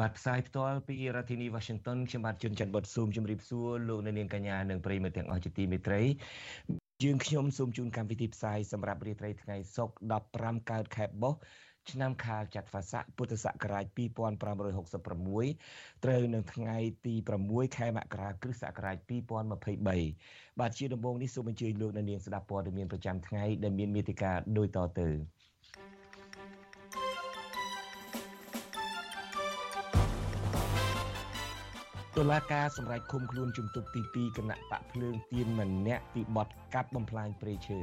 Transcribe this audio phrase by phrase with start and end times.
[0.00, 6.00] បាទផ្សាយផ្ទាល់ពីរដ្ឋធានី Washington ខ្ញុំបាទជួនច័ន្ទបុតស៊ូមជម្រាបសួរលោកអ្នកនាងកញ្ញានិងប្រិយមិត្តទាំងអស់ជាទីមេត្រី
[7.02, 11.38] យើងខ្ញុំសូមជូនកម្មវិធីផ្សាយសម្រាប់រាត្រីថ្ងៃសុក្រ15កើតខែបុស្ស
[11.90, 17.14] ឆ្នាំខាលចត្វាស័កពុទ្ធសករាជ2566ត្រូវនៅថ្ងៃទី
[17.46, 25.08] 6ខែមករាគ្រិស្តសករាជ2023បាទជាដំបូងនេះសូមអញ្ជើញលោកអ្នកនាងស្ដាប់ព័ត៌មានប្រចាំថ្ងៃដែលមានមេតិការដូចតទៅ
[32.18, 37.80] តុលាការសម្រេចឃុំខ្លួនជំទប់ទី2គណៈបកភ្លើងទៀនម្នាក់ពីបទកាប់បំផ្លាញព្រៃឈើ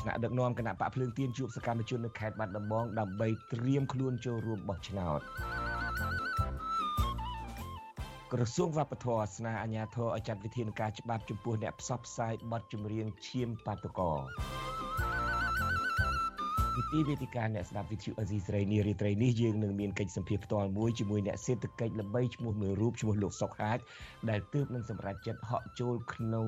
[0.00, 5.20] ថ្នាក់ដឹកនាំគណៈបកភ្លើងទៀនជួបសកម្មជននៅខេត្តបាត់ដំបងដើម្បីត្រៀមខ្លួនចូលរួមបោះឆ្នោត
[8.32, 14.18] ក្រសួងវប្បធម៌ស្នើអាជ្ញាធរឲ្យចាត់វិធានការច្បាប់ចំពោះអ្នកផ្សព្វផ្សាយបទចម្រៀងឈាមបាតុករ
[16.86, 23.78] វិធីវេទិកាអ្នកស្ដាប់វិទ្យុអេស៊ីស្រីនារីត្រីនេះយើងនឹងមានកិច្ចសម្ភារផ្ទាល់មួយជាមួយអ្នកសេដ្ឋកិច្ចល្បីឈ្មោះមួយរូបឈ្មោះលោកសុកហាជ
[24.30, 26.46] ដែលទើបនឹងសម្រេចចិត្តហក់ចូលក្នុង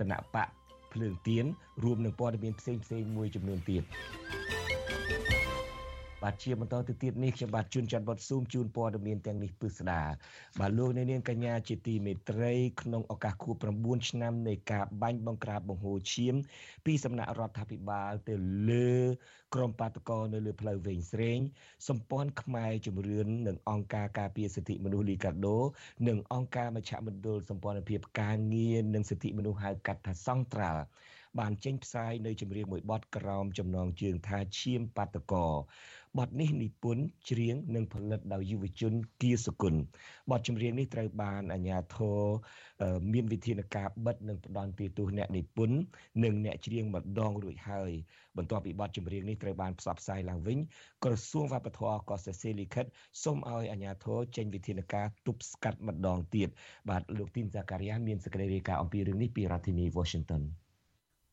[0.00, 0.48] គណៈបក
[0.92, 1.44] ភ្លើងទៀន
[1.84, 3.82] រួមនឹងព័ត៌មានផ្សេងផ្សេងមួយចំនួនទៀត
[6.24, 10.02] បាទជាបន្តទៅទៀតនេះខ្ញុំបាទជួនច័ន្ទវត្តស៊ូមជូនព័ត៌មានទាំងនេះពិស្ដា
[10.60, 16.34] បាទលោកអ្នកនាងកញ្ញាជាទីមេត្រីក្នុងឱកាសខួប9ឆ្នាំនៃការបាញ់បង្ក្រាបបង្ហូរឈាម
[16.86, 18.34] ពីសំណាក់រដ្ឋាភិបាលទៅ
[18.70, 18.92] លើ
[19.54, 21.38] ក្រុមបាតកោនៅលើផ្លូវវែងស្រេង
[21.88, 25.58] សម្ព័ន្ធខ្មែរជំរឿននិងអង្គការការពារសិទ្ធិមនុស្សលីកាដូ
[26.08, 30.84] និងអង្គការមជ្ឈមណ្ឌលសម្ព័ន្ធភាពការងារនិងសិទ្ធិមនុស្សហៅកាត់ថាសង្ត្រាល់
[31.40, 35.48] បានចេញផ្សាយនៅចម្រៀងមួយបទក្រោមចំណងជើងថាឈាមបាតកោ
[36.18, 38.92] បទនេះនិពន្ធច្រៀងនិងផលិតដោយយុវជន
[39.22, 39.74] គៀសគុណ
[40.30, 42.20] បទចម្រៀងនេះត្រូវបានអាជ្ញាធរ
[43.12, 45.78] មានវិធានការបិទនិងផ្ដន់ទោសអ្នកនិពន្ធ
[46.24, 47.90] និងអ្នកច្រៀងម្ដងរួចហើយ
[48.36, 50.58] បន្ទាប់ពីបទចម្រៀងនេះត្រូវបានផ្សព្វផ្សាយឡើងវិញ
[51.04, 52.84] ក្រសួងវប្បធម៌ក៏សរសេរលិខិត
[53.22, 56.48] សូមឲ្យអាជ្ញាធរចេញវិធានការទប់ស្កាត់ម្ដងទៀត
[56.90, 60.42] បាទលោកទីនសាការីយ៉ាមានសេចក្តីរាយការណ៍អំពីរឿងនេះពីរដ្ឋធានី Washington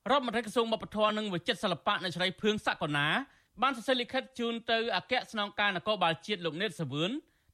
[0.09, 3.07] រដ្ឋមន្ត្រីក្រសួងវប្បធម៌និងវិចិត្រសិល្បៈនៅជ្រៃភឿងសកលណា
[3.61, 7.11] បានសរសេរលិខិតជូនទៅអគ្គស្នងការនគរបាលជាតិលោកនេតសាវឿន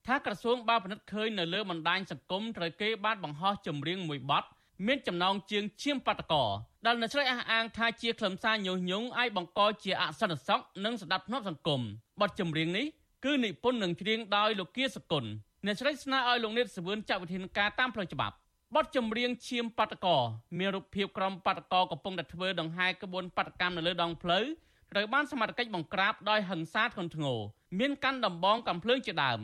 [0.08, 4.44] ថាក្រសួងបានពិនិត្យឃើញនៅលើបណ្ដាញសង្គមត្រូវគេបានបង្ហោះចម្រៀងមួយបទ
[4.88, 6.44] មានចំណងជើងឈាមបាតកោ
[6.86, 11.82] ដែលនៅឆ្លៃអះអាងថាជាខ្លឹមសារញុះញង់ឲ្យបង្កជាអសន្តិសុខនិងស្ដាប់ធ្នាប់សង្គម
[12.22, 12.86] បទចម្រៀងនេះ
[13.26, 15.26] គឺនិពន្ធនិងច្រៀងដោយលោកគៀសគុណ
[15.66, 18.36] អ្នកឆ្លៃស្នើឲ្យលោកនេតសាវឿនចាត់វិធានការតាមផ្លូវច្បាប់
[18.76, 20.18] បទចម្រៀងឈាមបាតកោ
[20.60, 24.44] មានរូបភាពក្រុមបាតកោកំពុងតែធ្វើដង្ហែក្បួនបាតកម្មនៅលើដងផ្លូវ
[24.92, 27.40] ត្រូវបានសមត្ថកិច្ចបង្ក្រាបដោយហិង្សាធ្ងន់ធ្ងរ
[27.80, 29.40] មានកាន់ដំបងកំភ្លើងជាដើម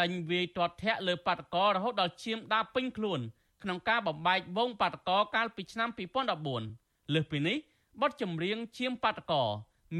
[0.00, 3.20] ដេញវាយទាត់ធាក់លើបាតករហូតដល់ឈាមដាពេញខ្លួន
[3.62, 5.88] ក្នុងការបំបែកវងបាតកកាលពីឆ្នាំ
[6.50, 7.56] 2014លើសពីនេះ
[8.00, 9.32] បទចម្រៀងឈាមបាតក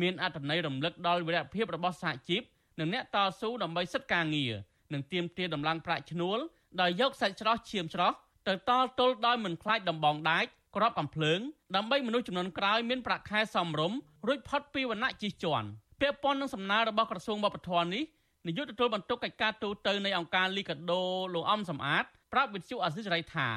[0.01, 2.43] មានអត្ថន័យរំលឹកដល់វីរភាពរបស់សហជីព
[2.79, 4.53] និងអ្នកតស៊ូដើម្បីសិទ្ធិការងារ
[4.93, 6.39] និងទាមទារដំឡើងប្រាក់ឈ្នួល
[6.81, 8.17] ដោយយកសាច់ស្រស់ឈាមស្រស់
[8.49, 11.41] ទៅតល់ទល់ដោយមិនខ្លាចដំបងដាច់ ក្របអំភ្លើង
[11.77, 15.69] ដើម្បីមនុស្សចំនួនក្រោយមានប្រាក់ខែសមរម្យរួចផុតពីវណ្ណៈជិះជាន់
[16.01, 18.05] ពាក់ព័ន្ធនឹងសំណើរបស់ក្រសួងវប្បធម៌នេះ
[18.47, 21.03] នាយកទទួលបន្ទុកកិច្ចការទូតនៃអង្គការលីកាដូ
[21.35, 23.49] លោកអំសំអាតប្រាប់វិទ្យុអសិរ័យថា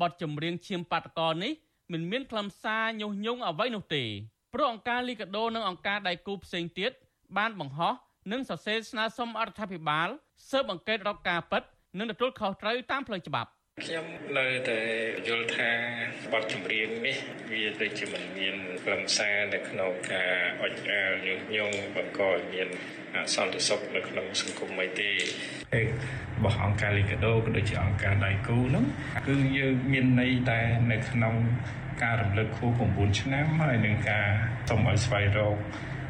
[0.00, 1.52] បទចម្រៀងឈាមបាតកោនេះ
[1.92, 4.04] មិនមានខ្លឹមសារញុះញង់អ្វីនោះទេ
[4.54, 6.92] ព្រោះអង្គការលីកាដូនិងអង្គការដៃគូផ្សេងទៀត
[7.36, 7.94] បានបង្ហោះ
[8.32, 10.08] និងសរសេរស្នើសុំអរដ្ឋាភិបាល
[10.50, 11.62] ស៊ើបអង្កេតរកការពិត
[11.98, 13.50] និងទទួលខុសត្រូវតាមផ្លូវច្បាប់
[13.84, 14.06] ខ្ញុំ
[14.38, 14.80] នៅតែ
[15.28, 15.70] យល់ថា
[16.32, 17.16] បទចម្រៀងនេះ
[17.50, 20.32] វាទៅជាមិនមានខ្លឹមសារនៅក្នុងការ
[20.62, 22.68] អុចអាលញុះញង់បង្កឲ្យមាន
[23.34, 25.10] សន្តិសុខនៅក្នុងសង្គមអីទេ
[25.74, 25.86] ហើយ
[26.36, 28.84] របស់អង្គការលីកាដូក៏ដូចជាអង្គការដៃគូហ្នឹង
[29.28, 30.60] គឺយើងមានន័យតែ
[30.92, 31.34] នៅក្នុង
[32.02, 34.26] ការរំលឹកខួប9ឆ្នាំហើយនឹងការ
[34.68, 35.56] សូមឲ្យស្វែងរក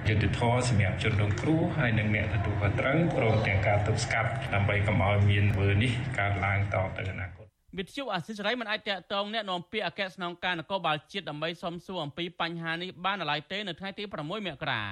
[0.09, 7.38] យុទ្ធធរសម្រាប់ជនរងគ្រោះហើយនិងអ្នកទទួលខុសត្រូវព្រមទាំងការទប់ស្កាត់ដើម្បីកុំឲ្យមានវើនេះកើតឡើងតទៅអនាគត
[7.77, 14.33] វិទ្យុអាស៊ីសេរីមិនអាចតាក់ទងអ្នកនាំពាក្យអគ្គស្នងការនគរបាលជាតិដើម្បីសំសួរអំពីបញ្ហានេះបានឡើយទេនៅថ្ងៃទី6ម
[14.63, 14.83] ករា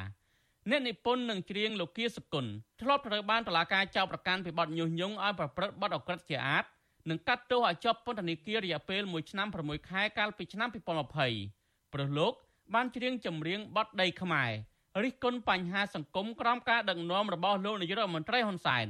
[0.70, 2.46] អ្នកនិពន្ធនឹងច្រៀងលោកគៀសគុណ
[2.82, 6.64] ធ្លាប់ត្រូវបានតុលាការចោទប្រកាន់ពីបទញុះញង់ឲ្យប្រព្រឹត្តបទអក្រិតជាអាត
[7.10, 10.68] និងកាត់ទោសឲ្យជាប់ពន្ធនាគាររយៈពេល1ឆ្នាំ6ខែកាលពីឆ្នាំ
[11.30, 12.32] 2020ព្រោះលោក
[12.74, 14.50] បានច្រៀងចម្រៀងបទដីខ្មែរ
[15.02, 18.88] រិះគន់បញ្ហាសង្គមក្រោមការដឹកនាំរបស់លោកនាយករដ្ឋមន្ត្រីហ៊ុនសែន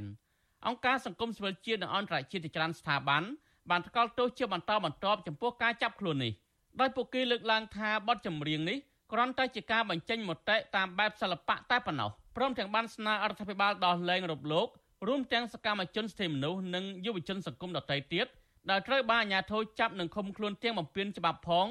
[0.67, 3.23] អង្គការសង្គមស៊ីវិលជាតិនិងអន្តរជាតិជាច្រើនស្ថាប័ន
[3.69, 6.33] បានថ្កោលទោសជាបន្តបន្ទាប់ចំពោះការចាប់ខ្លួននេះ
[6.79, 8.77] ដោយពួកគេលើកឡើងថាបទចម្រៀងនេះ
[9.11, 14.67] គ្រាន់តែជាការបញ្ចេញមតិតាមបែបសិល្បៈតែប៉ុណ្ណោះព្រមទាំងបានស្នើអរដ្ឋាភិបាលដោះលែងរំលោភ
[15.07, 18.27] រួមទាំងសកម្មជនសិទ្ធិមនុស្សនិងយុវជនសង្គមដទៃទៀត
[18.69, 21.67] ដែលត្រូវបានអាជ្ញាធរចាប់និងឃុំខ្លួនទាំងបំពេញច្បាប់ផង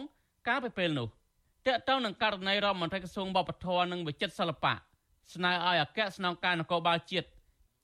[0.49, 1.09] កាលពីពេលនោះ
[1.67, 4.75] តើតើនឹងករណីរដ្ឋមន្ត្រីក្រសួងវប្បធម៌និងវិចិត្រសិល្បៈ
[5.35, 7.27] ស្នើឲ្យអគ្គស្នងការនគរបាលជាតិ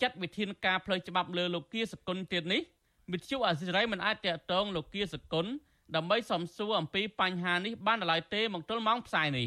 [0.03, 2.61] ចាត់វិធានការផ្លូវច្បាប់លើលោកគៀសគុណទៀតនេះ
[3.11, 5.47] វិទ្យុអាស៊ីសេរីមិនអាចតាក់ទងលោកគៀសគុណ
[5.97, 9.47] ដើម្បីសំសួរអំពីបញ្ហានេះបានដល់ឡើយទេមកទល់ម៉ោងផ្សាយនេះ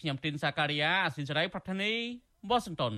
[0.00, 1.92] ខ្ញុំទីនសាការីយ៉ាអាស៊ីសេរីប្រធានី
[2.48, 2.94] វ៉ាស៊ីនតោន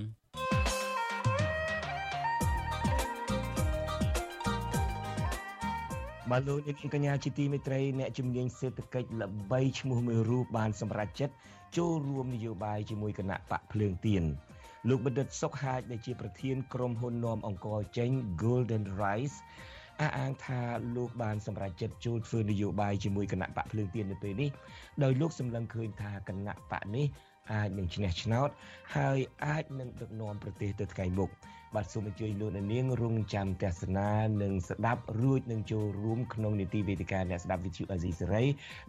[6.31, 11.35] បាទលោកនាងកញ្ញាជាទីមេត្រីអ្នកជំនាញសេដ្ឋកិច្ចល្បីឈ្មោះមួយរូបបានសម្រេចចិត្ត
[11.77, 14.23] ចូលរួមនយោបាយជាមួយគណៈបកភ្លើងទៀន
[14.89, 18.09] លោកបណ្ឌិតសុកហាជដែលជាប្រធានក្រុមហ៊ុននាំអង្គរចេញ
[18.43, 19.37] Golden Rice
[20.01, 20.59] អះអាងថា
[20.95, 24.49] លោកបានសម្រេចចិត្តចូលធ្វើនយោបាយជាមួយគណៈបកភ្លើងទៀននៅពេលនេះ
[25.03, 27.05] ដោយលោកសម្លឹងឃើញថាគណៈបកនេះ
[27.53, 28.49] អាចនឹងឈ្នះឆ្នោត
[28.95, 31.29] ហើយអាចនឹងដឹកនាំប្រទេសទៅថ្ងៃមុខ
[31.75, 34.09] បាទសូមអញ្ជើញលោកនាងរងចាំទស្សនា
[34.41, 38.43] និងស្ដាប់រួចនឹងចូលរួមក្នុងនីតិវេទិកាអ្នកស្ដាប់វិទ្យុអាស៊ីសេរី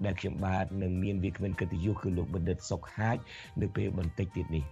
[0.05, 3.17] ដែលខ្ញុំបាទនឹងមានវាគ្មិនកិត្តិយសគឺលោកបណ្ឌិតសុកហាជ
[3.61, 4.65] នៅពេលបន្តិចទៀតនេះ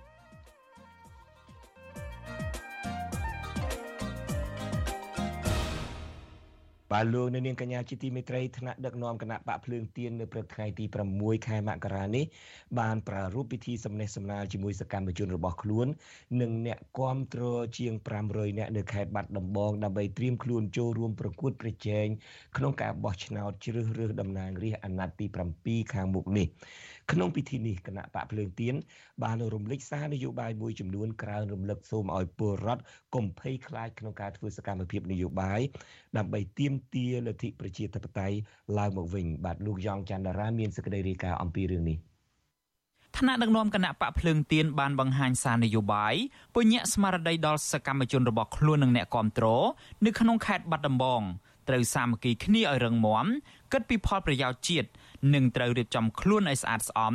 [6.95, 10.85] បាទលោកនៅនាងកញ្ញាជាទីមេត្រីថ្នាក់ដឹកនាំគណៈបកភ្លើងទៀននៅព្រឹកថ្ងៃទី
[11.17, 12.25] 6ខែមករានេះ
[12.79, 15.87] បានប្រារព្ធពិធីសំណេះសំណាលជាមួយសកម្មជនរបស់ខ្លួន
[16.41, 17.43] និងអ្នកគាំទ្រ
[17.79, 17.93] ជាង
[18.27, 22.07] 500នាក់នៅខេត្តបាត់ដំបងដើម្បីត្រៀមខ្លួនចូលរួមប្រកួតប្រជែង
[22.57, 25.27] ក្នុងការបោះឆ្នោតជ្រើសរើសតំណាងរាស្ត្រអាណត្តិទី
[25.61, 26.47] 7ខាងមុខនេះ
[27.13, 28.75] ក្នុងពិធីនេះគណៈបកភ្លើងទៀន
[29.23, 32.83] បានរំលេចសារនយោបាយមួយចំនួនក្រៅរំលឹកសូមឲ្យពលរដ្ឋ
[33.15, 35.61] កុំភ័យខ្លាចក្នុងការធ្វើសកម្មភាពនយោបាយ
[36.17, 38.37] ដើម្បីទាមទារលទ្ធិប្រជាធិបតេយ្យ
[38.79, 41.99] ឡើងមកវិញបាទលោកយ៉ងច័ន្ទរា មានសេចក្តីរាយការណ៍អំពីរឿងនេះ
[43.19, 46.15] ថ្នាក់ដឹកនាំគណៈបកភ្លើងទៀនបានបង្ហាញសារនយោបាយ
[46.55, 49.47] ពញ្ញាក់ស្មារតីដល់សកម្មជនរបស់ខ្លួននិងអ្នកគាំទ្រ
[50.05, 51.23] នៅក្នុងខេត្តបាត់ដំបង
[51.69, 53.27] ត្រូវសាមគ្គីគ្នាឲ្យរឹងមាំ
[53.73, 54.89] គិតពីផលប្រយោជន៍ជាតិ
[55.35, 57.15] និងត្រូវរៀបចំខ្លួនឲ្យស្អាតស្អំ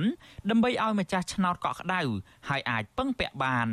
[0.50, 2.02] ដើម្បីឲ្យម្ចាស់ឆ្នោតកក់ក្ដៅ
[2.50, 3.70] ហើយអាចពឹងពាក់បាន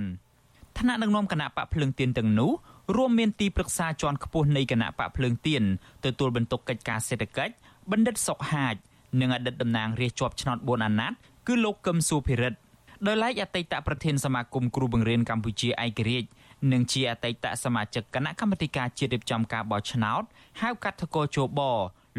[0.79, 2.51] ថ្នាក់ដឹកនាំគណៈបកភ្លើងទៀនទាំងនោះ
[2.97, 5.63] រួមមានទីប្រឹក្សាជាន់ខ្ពស់នៃគណៈបកភ្លើងទៀន
[6.05, 7.55] ទទួលបន្ទុកកិច្ចការសេដ្ឋកិច្ច
[7.91, 8.75] បណ្ឌិតសុកហាជ
[9.21, 12.59] និងអតីតតំណាងរាស្ត្រជាប់ឆ្នោត4អាណត្តិគឺលោកកឹមសុភិរិទ្ធ
[13.07, 16.29] ដោយឡែកអតីតប្រធានសមាគមគ្រូបង្រៀនកម្ពុជាឯករាជ្យ
[16.73, 20.23] និងជាអតីតសមាជិកគណៈកម្មាធិការជាតិរៀបចំការបោះឆ្នោត
[20.61, 21.61] ហៅកាត់ថកោជប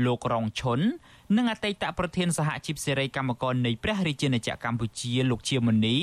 [0.05, 0.79] លោករងឈុន
[1.37, 5.97] និងអតីតប្រធានសហជីពសេរីកម្មករនៃព្រះរាជាណាចក្រកម្ពុជាលោកជាមុនី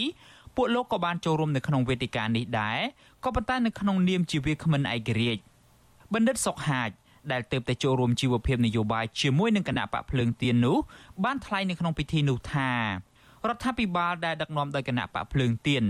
[0.57, 2.79] ពួកលោកក៏បានចូលរួមនៅក្នុងវេទិកានេះដែរ
[3.25, 5.43] ក៏ប៉ុន្តែនៅក្នុងនាមជាវាគ្មិនឯករាជ្យ
[6.15, 6.91] បណ្ឌិតសុកហាជ
[7.33, 10.77] ដែលទៅតែចូលរួមជីវភាពនយោបាយជាមួយនឹងគណៈបកភ្លើងទៀននោះ
[11.25, 12.71] បានថ្លែងនៅក្នុងពិធីនោះថា
[13.49, 15.85] រដ្ឋាភិបាលដែលដឹកនាំដោយគណៈបកភ្លើងទៀន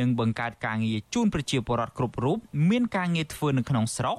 [0.00, 2.38] នឹងបង្កើតការងារជូនប្រជាពលរដ្ឋគ្រប់រូប
[2.70, 4.16] មានការងារធ្វើនៅក្នុងស្រុក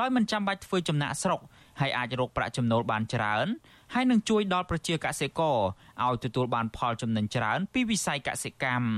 [0.00, 1.40] ដោយមិនចាំបាច់ធ្វើចំណាក់ស្រុក
[1.80, 3.46] ហើយអាចរកប្រាក់ចំណូលបានច្រើន
[3.94, 5.58] ហើយនឹងជួយដល់ប្រជាកសិករ
[6.04, 8.88] ឲ្យទទួលបានផលចំណេញច្រើន ពីវិស័យកសិកម្ម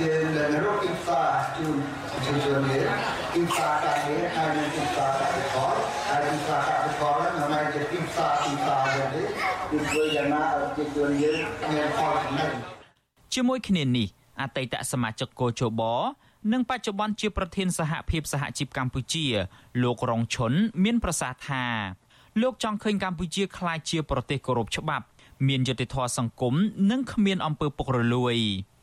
[0.00, 1.76] យើងនឹងរកទីផ្សារជូន
[2.10, 2.84] ប្រជាជននេះ
[3.34, 5.74] ទីផ្សារការងារហើយនឹងទីផ្សារកសិករ
[6.08, 8.84] ហើយទីផ្សារកសិករមិនមែនជាទីផ្សារទីផ្សារ
[9.14, 9.22] ទេ
[9.70, 11.40] គឺធ្វើយ៉ាងណាឲ្យប្រជាជនយើង
[11.74, 12.75] មានផលចំណេញ
[13.34, 14.08] ជាមួយគ្នានេះ
[14.40, 15.80] អតីតសមាជិកកោជប
[16.52, 19.26] និងបច្ចុប្បន្នជាប្រធានសហភាពសហជីពកម្ពុជា
[19.82, 20.52] លោករងឈុន
[20.84, 21.64] មានប្រសាសន៍ថា
[22.42, 25.04] លោកចង់ឃើញកម្ពុជាក្លាយជាប្រទេសគោរពច្បាប់
[25.48, 26.54] មានយុត្តិធម៌សង្គម
[26.90, 28.36] និងគ្មានអំពើពុករលួយ។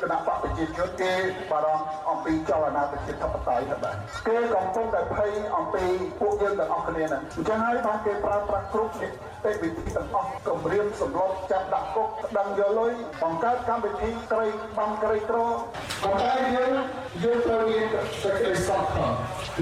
[0.00, 1.12] គណៈបកប្រជាជនគេ
[1.50, 3.96] បារម្ភអំពីចលនាប្រជាធិបតេយ្យទៅបាទ
[4.26, 5.84] គេកំពុងតែភ័យអំពី
[6.20, 12.08] ពួកយើងទាំងអស់គ្នាហ្នឹងអញ្ចឹងហើយបានគេប្រើប្រាស់គ្រប់នីតិវិធីទាំងអស់គម្រាមសម្លុតចាប់ដាក់គុក
[12.38, 14.46] ដឹងយកលុយបង្កើតកម្មវិធីក្រី
[14.78, 15.38] បំក្រីក្រ
[16.02, 16.72] ប៉ុន្តែយើង
[17.24, 17.86] យើងត្រូវមាន
[18.22, 19.10] សេចក្តីសង្ឃឹម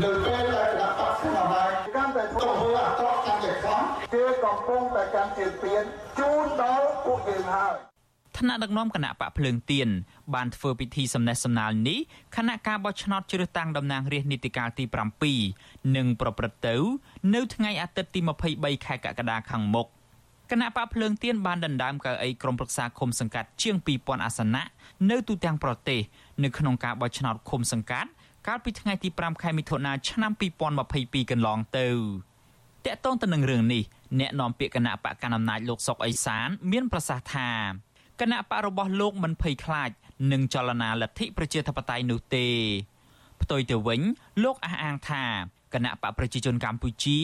[0.02, 1.54] នៅពេលដែលគណៈបកស្នាម
[1.94, 3.84] កាន់តែធ្វើអាក្រក់កាន់តែខ្លាំង
[4.14, 5.84] គេកំពុងតែកាន់ជាពៀន
[6.18, 7.91] ជូនដល់ពួកយើងហើយ
[8.38, 9.88] ថ្នាក់ដឹកនាំគណៈបកភ្លើងទៀន
[10.34, 11.98] បានធ្វើពិធីសំណេះសំណាលនេះ
[12.36, 14.84] គណៈការបោះឆ្នោតជ្រើសតាំងតំណាងរាស្ត្រនីតិកាលទី
[15.40, 16.76] 7នឹងប្រព្រឹត្តទៅ
[17.34, 18.20] នៅថ្ងៃអាទិត្យទី
[18.52, 19.86] 23ខែកក្កដាខាងមុខ
[20.50, 24.62] គណៈបកភ្លើងទៀនបានដណ្ដើមកៅអីក្រុមប្រឹក្សាឃុំសង្កាត់ជាង2000អាសនៈ
[25.10, 26.00] នៅទូទាំងប្រទេស
[26.42, 28.10] នៅក្នុងការបោះឆ្នោតឃុំសង្កាត់
[28.46, 30.32] កាលពីថ្ងៃទី5ខែមិថុនាឆ្នាំ
[30.82, 31.88] 2022កន្លងទៅ
[32.86, 33.82] តកតងទៅនឹងរឿងនេះ
[34.20, 37.48] អ្នកនាំពាក្យគណៈបកកណ្ដាលអំណាចលោកសុកអេសាន មានប្រសាសន៍ថា
[38.22, 39.90] គណៈបករបស់លោកមិនភ័យខ្លាច
[40.32, 42.46] នឹងចលនាលទ្ធិប្រជាធិបតេយ្យនោះទេ
[43.42, 44.00] ផ្ទុយទៅវិញ
[44.42, 45.24] លោកអះអាងថា
[45.74, 47.18] គណៈបកប្រជាជនកម្ពុជា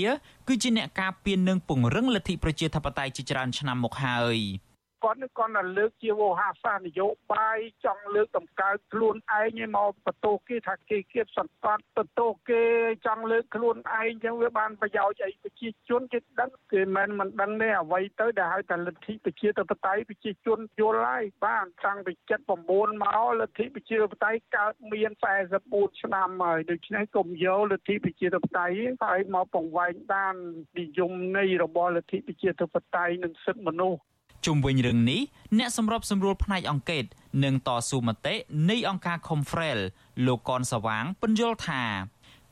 [0.49, 4.39] គឺជាអ្នកការពារនិងពង្រឹងលទ្ធិប្រជាធិបតេយ្យជាច្រើនឆ្នាំមកហើយ។
[5.05, 12.63] គាត់នេះគាត់តែលើកជាវោហាសានយោបាយចង់លើកតម្កើងខ្លួនឯងឲ្យមកបន្ទោសគេថាគេគៀបសង្កត់បន្ទោសគេ
[13.07, 22.13] ចង់លើកខ្លួនឯងចឹងវាបានប្រយោជន៍អីប្រជាជនគេដឹងគេមិនមិនដឹងទេអ្វីទៅដែលហៅថាលទ្ធិប្រជាធិបតេយ្យប្រជាជនយល់ហើយបានតាំងពី
[22.59, 25.11] 79មកលទ្ធិប្រជាធិបតេយ្យកើតមាន
[25.57, 30.35] 44ឆ្នាំហើយដូច្នេះកុំយកលទ្ធិប្រជាធិបតេយ្យឲ្យមកពង្វែងបាន
[30.81, 34.01] និយមន័យរបស់លទ្ធិប្រជាធិបតេយ្យនិងសិទ្ធិមនុស្ស
[34.47, 35.21] ជុំវិញរឿងនេះ
[35.59, 37.05] អ្នកសម្របសម្រួលផ្នែកអង្គការ
[37.45, 38.35] និងតស៊ូមតិ
[38.71, 39.81] នៃអង្គការ Confrel
[40.27, 41.85] លោកកនសវាងពន្យល់ថា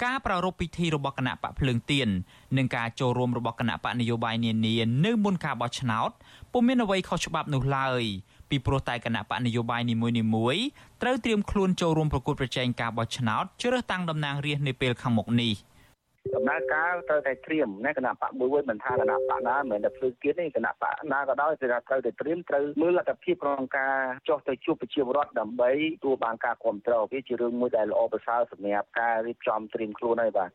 [0.05, 2.09] ការប្រារព្ធពិធីរបស់គណៈបកភ្លើងទៀន
[2.57, 4.75] និងការចូលរួមរបស់គណៈបកនយោបាយនានា
[5.05, 6.11] នៅមុនការបោះឆ្នោត
[6.53, 8.03] ពុំមានអ្វីខុសច្បាប់នោះឡើយ
[8.51, 9.95] ពីព្រោះតែគណៈបកនយោបាយនី
[10.35, 10.63] មួយៗ
[11.03, 15.55] ត្រូវត្រៀមខ្លួនចូលរួមប្រគល់ប្រជែងការបោះឆ្នោតជ្រើសតាំងតំណាងរាស្ត្រនាពេលខាងមុខនេះ។
[16.35, 23.97] ដំណើរការត្រូវតែត្រៀមណាគណៈបកមួយមិនថាគណៈបកណាមិនមែនតែភ្លើងទៀតទេគណៈបកណាក៏ដោយគឺថាត្រូវតែត្រៀមត្រូវមើលលទ្ធភាពក្នុងការ
[24.29, 30.51] ចោះទៅជួបប្រជាពលរដ្ឋដើម្បីទទួលបានការគ្រប់គ្រងវាជារឿងមួយដែលល្អប្រសើរសម្រាប់ការរៀបចំត្រៀមខ្លួនហើយបាទ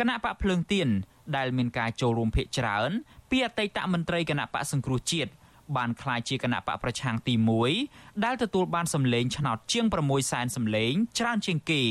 [0.00, 0.88] គណៈបកភ្លើងទៀន
[1.36, 2.90] ដែលមានការចូលរួមភាគច្រើន
[3.30, 5.32] ពីអតីតមន្ត្រីគណៈបកសង្គ្រោះជាតិ
[5.76, 7.34] បានក្លាយជាគណៈបកប្រឆាំងទី
[7.78, 11.82] 1ដែលទទួលបានសម្លេងឆ្នោតជាង6សែនសម្លេងច្រើនជាងគេ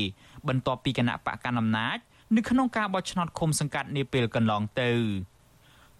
[0.48, 1.98] បន្ទាប់ពីគណៈបកកណ្ដាលអំណាច
[2.34, 4.90] នៅក្នុងការបោះឆ្នោតឃុំសង្កាត់នាពេលកន្លងទៅ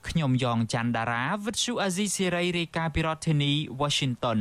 [0.08, 4.40] ខ្ញុំយ៉ងច័ន្ទដារាវិទ្យុអាស៊ីសេរីរាយការណ៍ពីរដ្ឋធានី Washington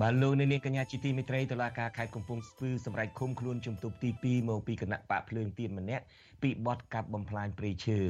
[0.00, 6.04] បាទលោកនាងកញ្ញាជាទីមេត្រីតុលាការខេត្តកំពង់ស្ពឺសម្រេចឃុំខ្លួនជំទប់ទី2មកពីគណៈបកភ្លើងទៀនម្នាក់
[6.44, 8.00] ពីបទកាប់បំផ្លាញព្រៃឈើ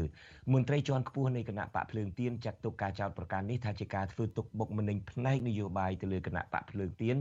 [0.52, 7.16] មន្ត្រីជាន់ខ្ពស់នៃគណៈបកភ្លើងទៀនចាត់ទុកការចោទប្រកាន់នេះថាជាការធ្វើទុកបុកម្នេញផ្នែកនយោបាយទៅលើគណៈបកភ្លើងទៀន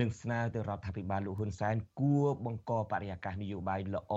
[0.00, 4.12] និងស្នើទៅរដ្ឋាភិបាលលោកហ៊ុនសែនគួរបង្កបរិយាកាសនយោបាយល្អ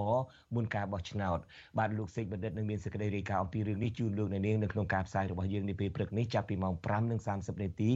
[0.55, 1.39] មុនការបោះឆ្នោត
[1.77, 6.73] បាទលោកសេកបណ្ឌិតនឹងមានសេចក្តីរាយការណ៍អំពីរឿងនេះជូនលោកអ្នកនាងនៅក្នុងការផ្សាយរបស់យើងនាពេលព្រឹកនេះចាប់ពីម៉ោង
[7.19, 7.89] 5:30នាទី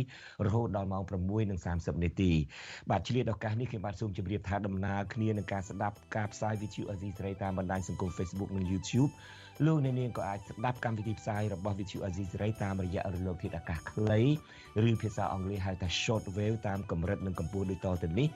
[0.45, 1.03] រហូតដល់ម៉ោង
[1.53, 2.31] 6:30នាទី
[2.89, 9.11] បាទឆ្លៀតឱកាសនេះខ្ញុំបាទសូមជម្រាបថាដំណើរគ្នានឹងការស្ដាប់ការផ្សាយវិទ្យុអេស៊ីស្រីតាមបណ្ដាញសង្គម Facebook និង YouTube
[9.65, 14.21] លោកអ្នកនាងក៏អាចស្ដាប់កម្មវិធីផ្សាយរបស់ Vithu Azizi សេរីតាមរយៈរលកធាតុអាកាសខ្លី
[14.89, 18.27] ឬភាសាអង់គ្លេសហៅថា short wave តាមកម្រិតនិងកម្ពស់ដូចតទៅនេះ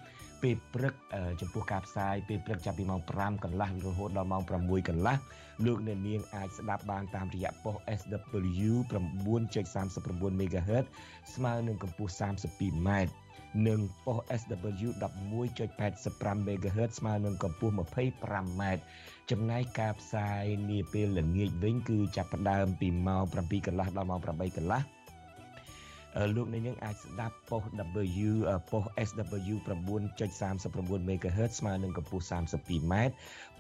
[0.44, 0.94] ពេលព្រឹក
[1.42, 4.52] ចំពោះការផ្សាយពេលព្រឹកចាប់ពីម៉ោង5កន្លះរហូតដល់ម៉ោង6
[4.90, 5.18] កន្លះ
[5.66, 10.86] លោកអ្នកនាងអាចស្ដាប់បានតាមរយៈប៉ុស SW 9.39 MHz
[11.34, 12.90] ស្មើនឹងកម្ពស់ 32m
[13.68, 18.64] និងប៉ុស SW 11.85 MHz ស្មើនឹងកម្ពស់ 25m
[19.32, 24.82] ចំណែកការផ្សាយនាពេលល្ងាចវិញគឺចាប់ផ្ដើមពីម៉ោង7កន្លះដល់ម៉ោង8កន្លះ
[26.36, 27.64] លោកអ្នកនាងអាចស្ដាប់ប៉ុស
[28.28, 28.32] W
[28.72, 32.94] ប៉ុស SW 9.39 MHz ស្មើនឹងកម្ពស់ 32m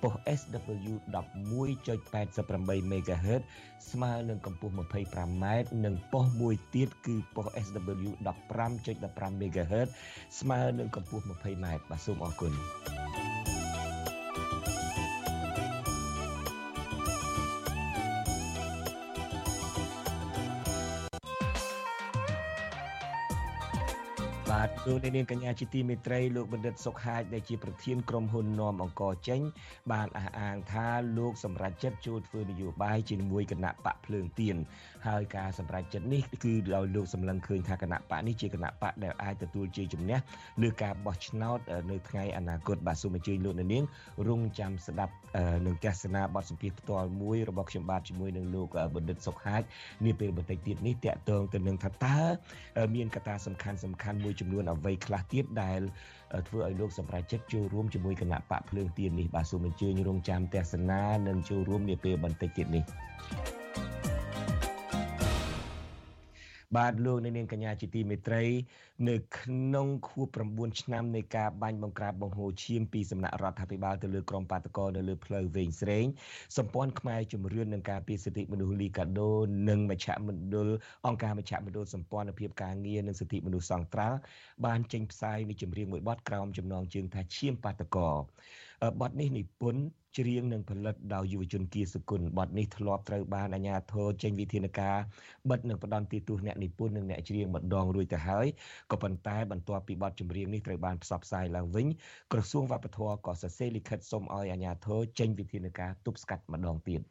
[0.02, 3.42] ប៉ុស SW 11.88 MHz
[3.92, 5.46] ស្មើនឹងកម្ពស់ 25m
[5.86, 8.10] និងប៉ុសមួយទៀតគឺប៉ុស SW
[8.70, 9.88] 15.15 MHz
[10.40, 12.54] ស្មើនឹងកម្ពស់ 20m បាទសូមអរគុណ
[24.82, 29.42] បាទលោកនាងកញ្ញាជាទីមេត្រីលោកបណ្ឌិតសុកហាជដែលជាប្រធានក្រុមហ៊ុននាំអង្គចេញ
[29.92, 34.56] បានអះអាងថាលោកសម្រាប់ចិត្តចូលធ្វើនយោបាយជាមួយគណៈបកភ្លើងទៀន
[35.08, 40.18] ហើយការសម្រាប់ចិត្តនេះគឺដោយលោកសម្លឹងឃើញថាគណៈបកនេះជាគណៈបកដែលអាចទទួលជ័យជំនះ
[40.62, 41.60] លើការបោះឆ្នោត
[41.92, 43.84] នៅថ្ងៃអនាគតបាទសូមអញ្ជើញលោកនាង
[44.28, 45.14] រងចាំស្ដាប់
[45.66, 49.62] នឹងទស្សនាបទសម្ភាសន៍ផ្ទាល់មួយរបស់ខ្ញុំបាទជាមួយនឹងលោកបណ្ឌិតសុកហាជ
[50.06, 55.82] នាពេលបន្តិចទៀតនេះតកតងទៅនឹងថាតើមានកត្តាសំខាន់សំខាន់មួយចំនួនអ្វីខ្លះទៀតដែល
[56.48, 62.84] ធ្វើឲ្យលោកសម្រាប់ចិត្តចូលរួមជាមួយគណៈបកភ្លើងទៀននេះបាទសូមអញ្ជើញរងចាំទស្សនានិងចូលរួមនាពេលបន្តិចទៀតនេះ
[66.78, 68.44] បាទលោកនាងកញ្ញាជាទីមេត្រី
[69.10, 76.06] នៅក្នុងខួប9ឆ្នាំនៃការបាញ់បង្ក្រាបបង្ហូរឈាមពីសំណាក់រដ្ឋាភិបាលទៅលើក្រុមបាតកោនៅលើផ្លូវវែងស្រេង
[76.58, 79.32] សម្ព័ន្ធខ្មែរជំរឿននឹងការពីសិទ្ធិមនុស្សលីកាដូ
[79.70, 80.70] និងមជ្ឈមណ្ឌល
[81.08, 84.18] អង្គការមជ្ឈមណ្ឌលសម្ព័ន្ធភាពការងារនិងសិទ្ធិមនុស្សសង្ត្រាល់
[84.66, 88.12] បានចេញផ្សាយនៃចម្រៀងមួយបទក្រោមចំណងជើងថាឈាមបាតកោ
[89.02, 89.84] បទនេះនិពន្ធ
[90.18, 94.98] ច្រៀងនិងផលិតដោយយុវជនគៀសុគន្ធបទនេះធ្លាប់ត្រូវបានអាជ្ញាធរចេញវិធានការ
[95.50, 98.48] បិទនិងផ្ដន់ទោសអ្នកនិពន្ធនិងអ្នកច្រៀងម្ដងរួចទៅហើយ
[98.92, 101.88] ក៏ប៉ុន្តែបន្ទាប់ពីបទចម្រៀងនេះត្រូវបានផ្សព្វផ្សាយឡើងវិញ
[102.32, 107.02] ក្រសួងវប្បធម៌ក៏សរសេរលិខិតសូមឲ្យអាជ្ញាធរចេញវិធានការទប់ស្កាត់ម្ដងទៀត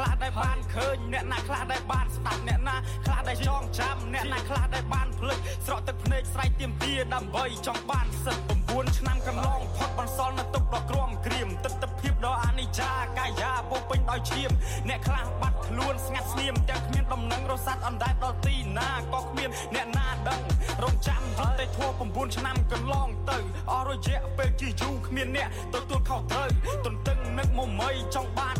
[0.00, 14.50] ខ្លះដែលបានឃើញអ្នកណាខ្លះដែលបានស្ដាប់អ្នកណាខ្លះដែលចងចាំអ្នកណាខ្លះដែលបានភ្លេចស្រក់ទឹកភ្នែកស្រែកទៀមទាដើម្បីចង់បានសិទ្ធ9ឆ្នាំកន្លងផុតបន្សល់នៅទុកដ៏ក្រំក្រៀមទិដ្ឋភាពដ៏អនិច្ចាកាយាពោពេញដោយឈាម
[14.88, 20.40] អ្នកខ្លះបាត់ខ្លួនស្ងាត់ស្ងៀមទាំងគ្មានដំណឹងរស័ព្ទអណ្ដែតដល់ទីណាក៏គ្មានអ្នកណាដឹង
[20.84, 23.38] រងចាំយុទ្ធតែធัว9ឆ្នាំកន្លងទៅ
[23.70, 26.48] អស់រយៈពេលជាយូរគ្មានអ្នកទទួលខុសត្រូវ
[26.84, 28.59] ទន្ទឹងនឹកមុំម័យចង់បានដ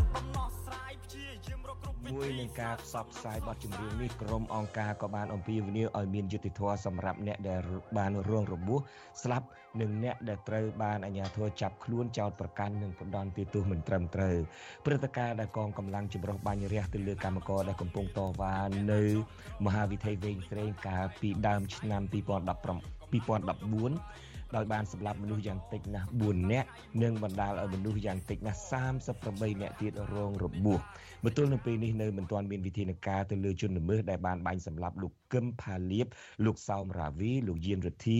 [2.17, 7.61] មរកគ្រប់វិធីមួយនឹងការផ្សព្វផ្សាយបទចម្រៀងនេះក្រុមអង្គការក៏បានអំពាវនាវឲ្យមានយុត្តិធម៌សម្រាប់អ្នកដែល
[7.97, 8.79] បានរងរបួស
[9.23, 9.45] ស្លាប់
[9.81, 14.37] និងអ្នកដែលត្រូវបានអាជ្ញាធរចាប់ខ្លួនចោទប្រកាន់និងផ្ដន់ទោសមិនត្រឹមត្រូវ
[14.85, 18.55] ព្រឹត្តិការណ៍ដែលកងកម្លាំងចម្រុះបាញ់រះទៅលើកម្មករដែលកំពុងតវ៉ា
[18.91, 19.03] នៅ
[19.65, 22.11] មហាវិថីវែងស្រេងកាលពីដើមឆ្នាំ2015
[23.11, 26.67] 2014 ដោយបានសម្លាប់មនុស្សយ៉ាងតិចណាស់4នាក់
[27.03, 28.59] និងបណ្ដាលឲ្យមនុស្សយ៉ាងតិចណាស់
[29.09, 30.79] 38នាក់ទៀតរងរបួស
[31.23, 36.07] មកទល់នឹងពេលនេះនៅមិនទាន់មានវិធានការទៅលើជនល្មើសដែលបានបាញ់សម្លាប់លោកកឹមផាលៀប
[36.45, 38.19] លោកសោមរាវីលោកយានរិទ្ធី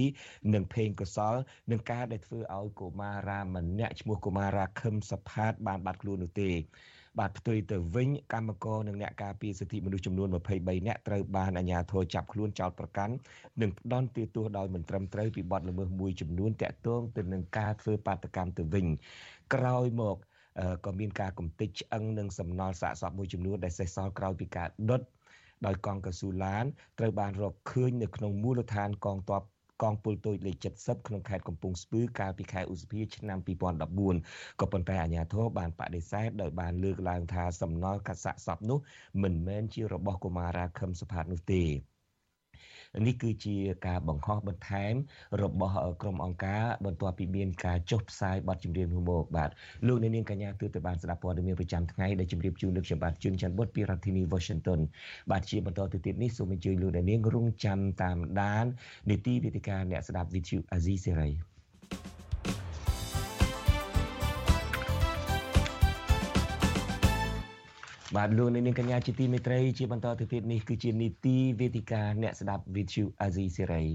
[0.54, 1.36] និងភេងកសល
[1.72, 6.52] នឹងការដែលធ្វើឲ្យកុមារាម្នាក់ឈ្មោះកុមារាខឹមសផាតបានបាត់ខ្លួននោះទេ
[7.20, 10.28] បាទផ្ទុយទៅវិញកម្មករនិងអ្នកការពារសិទ្ធិមនុស្សចំនួន
[10.58, 13.14] 23នាក់ត្រូវបានអាជ្ញាធរចាប់ខ្លួនចោទប្រកាន់
[13.62, 18.86] និងផ្ដន់ទោសដោយមិនត្រឹមត្រូវពីបទល្មើសមួយចំនួនតាក់ទងទៅនឹងការធ្វើបាតកម្មទៅវិញ
[19.54, 20.18] ក្រោយមក
[20.86, 25.02] ក៏មានការកំទេចឆ្អឹងនិងសំណល់សាកសពមួយចំនួនដែលសេសសល់ក្រោយពីការដុត
[25.66, 26.66] ដោយកងកស៊ូឡាន
[27.00, 29.42] ត្រូវបានរកឃើញនៅក្នុងមូលដ្ឋានកងទ័ព
[29.84, 33.40] កងពលតូចលេខ70ក្នុងខេត្តកំពង់ស្ពឺកាលពីខែឧសភាឆ្នាំ
[34.00, 38.80] 2014ក៏ប៉ុន្តែអាជ្ញាធរបានបដិសេធដោយបានលើកឡើងថាសំណល់កាស័កសពនោះ
[39.24, 41.64] មិនមែនជារបស់កុមារាខឹមសុផាតនោះទេ
[43.06, 43.56] នេះគឺជា
[43.88, 44.94] ការបង្ហោះបន្ថែម
[45.42, 49.50] របស់ក្រុមអង្គការបន្ទាប់ពីមានការចុះផ្សាយបទចម្រៀងនោះមកបាទ
[49.88, 54.80] លោកអ្នកនាងកញ្ញាទើបតែបានស្ដាប់ព័ត៌មានប្រចាំថ្ងៃដែលជម្រាបជូនលោកខ្ញុំបាទជឿនច័ន្ទបុតពីរដ្ឋធានី Washington
[55.32, 58.66] បាទជាបន្តទៅទៀតនេះសូមអញ្ជើញលោកអ្នកនាងរងចាំតាមដាន
[59.10, 61.51] នីតិវិទ្យាអ្នកស្ដាប់ VTV Azizi Serai
[68.16, 73.88] បាទលោកនាងកញ្ញាជាទីមេត្រីជាបន្តទៅទៀតនេះគឺជានីតិវេទិកាអ្នកស្ដាប់ Vithu Azizi Serai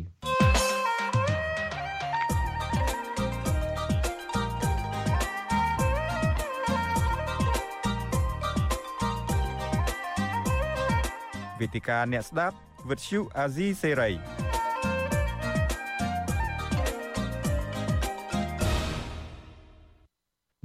[11.61, 12.57] វេទិកាអ្នកស្ដាប់
[12.89, 14.15] Vithu Azizi Serai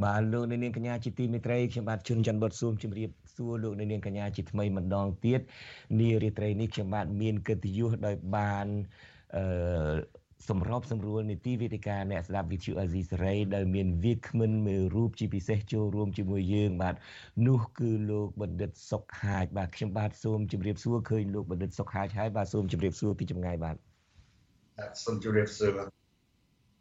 [0.03, 5.41] បាទលោកនាងកញ្ញាជាទីមេត្រីខ្ញុំបាទជួនច័ន្ទបុតស៊ូមជម្រាបសួរលោកនាងកញ្ញាជាថ្មីម្ដងទៀត
[5.99, 8.67] នារាត្រីនេះខ្ញុំបាទមានកិត្តិយសដោយបាន
[9.35, 16.95] អឺសម្របសម្រួលនីតិវិទ្យាអ្នកស្ដាប់ VTV Azizi Saray ដែលមានវាគ្មិនមួយរូបជាពិសេសចូលរួមជាមួយយើងបាទ
[17.47, 23.75] នោះគឺលោកបណ្ឌិតសុកហាជបាទខ្ញុំបាទសូមជម្រាបសួរឃើញលោកបណ្ឌិតសុកហាជហើយបាទសូមជម្រាបសួរពីចម្ងាយបាទ
[25.03, 25.69] សូមជម្រាបសួរ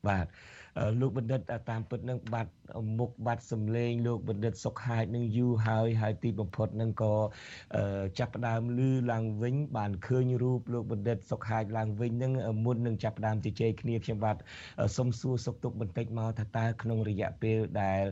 [0.08, 0.26] បាទ
[1.00, 2.52] លោកបណ្ឌិតតាមពិតនឹងបាត់
[2.98, 7.14] មុខបាត់សម្លេងលោកបណ្ឌិតសុកហាជនឹងយូរហើយហើយទីបំផុតនឹងក៏
[8.18, 12.32] ចាប់ផ្ដើមលឺឡើងវិញ បានឃើញរូបលោកបណ្ឌិតសុកហាជឡើងវិញនឹង
[12.64, 14.36] មុននឹងចាប់ផ្ដើមជជែកគ្នាខ្ញុំបាទ
[14.96, 18.04] សុំសួរសុកទុកបន្តិចមកថាតើក្នុងរយៈពេលដែល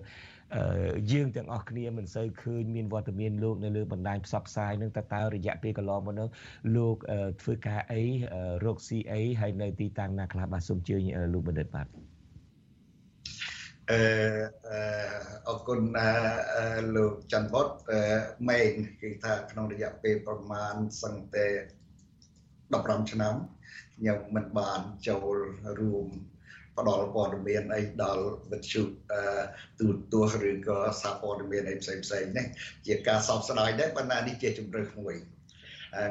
[1.12, 6.28] យើងទាំងអស់គ្នាមិនសូវឃើញមានវត្តមានលោកនៅលើបណ្ដាញផ្សព្វផ្សាយនឹងតើតើរយៈពេលកន្លងមកនោះ
[6.76, 6.96] លោក
[7.42, 8.02] ធ្វើការអី
[8.64, 10.96] រកស៊ីអីហើយនៅទីតាំងណាខ្លះបាទសូមជឿ
[11.32, 12.17] លោកបណ្ឌិតបាទ
[13.90, 14.00] អឺ
[15.48, 15.80] អរគុណ
[16.96, 17.68] លោកច័ន្ទបុត
[18.48, 18.70] មេង
[19.02, 21.46] គឺថាក្នុងរយៈពេលប្រមាណសឹងតែ
[22.32, 23.34] 15ឆ្នាំ
[23.96, 25.36] ខ្ញុំមិនបានចូល
[25.80, 26.06] រួម
[26.78, 28.82] ផ្ដល់ព័ត៌មានអីដល់វិទ្យុ
[29.80, 32.46] ទូទស្សន៍ឬក៏សារព័ត៌មានអីផ្សេងផ្សេងនេះ
[32.86, 35.14] ជាការសោកស្ដាយដែរប៉ុន្តែនេះជាជំរឿនមួយ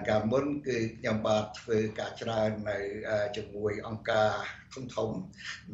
[0.10, 2.78] កាលមុនគឺខ្ញុំបាទធ្វើការច្រើននៅ
[3.38, 4.32] ជាមួយអង្គការ
[4.74, 5.10] ធំធំ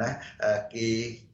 [0.01, 0.09] ណា
[0.75, 0.87] គេ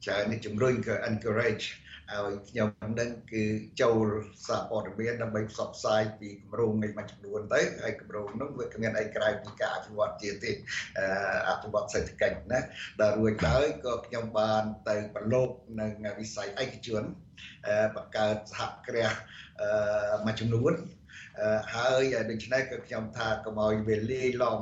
[0.04, 1.66] ច្រើនជំរុញក៏ encourage
[2.12, 2.68] ឲ្យខ្ញុំ
[3.00, 3.44] នឹងគឺ
[3.82, 4.06] ចូល
[4.46, 10.52] សារព័ត៌មានដើម្បីផ្សព្វផ្សាយពីគម្រោងនៃមួយចំនួនទៅហើយគម្រោងនោះវាគ្មានអីក្រៅពីការអភិវឌ្ឍទៀតទេ
[11.50, 12.60] អភិវឌ្ឍសេដ្ឋកិច្ចណា
[13.00, 17.02] ដល់រួចហើយក៏ខ្ញុំបានទៅប្រឡូកនឹងវិស័យឯកជន
[17.96, 19.12] បង្កើតសហគ្រាស
[20.26, 20.72] មួយចំនួន
[21.74, 24.60] ហើយដូច្នេះក៏ខ្ញុំថាកុំឲ្យវាលាយឡំ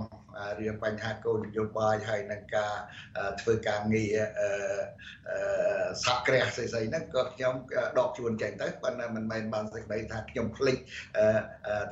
[0.60, 2.74] រឿងបញ្ហាគោលនយោបាយហើយនឹងការ
[3.40, 4.16] ធ្វើការងារ
[6.04, 7.54] សហគ្រាសស្អីស្អីហ្នឹងក៏ខ្ញុំ
[7.98, 10.76] ដកខ្លួនចេញទៅប៉ុន្តែមិនមែនបានសេចក្តីថាខ្ញុំភ្លេច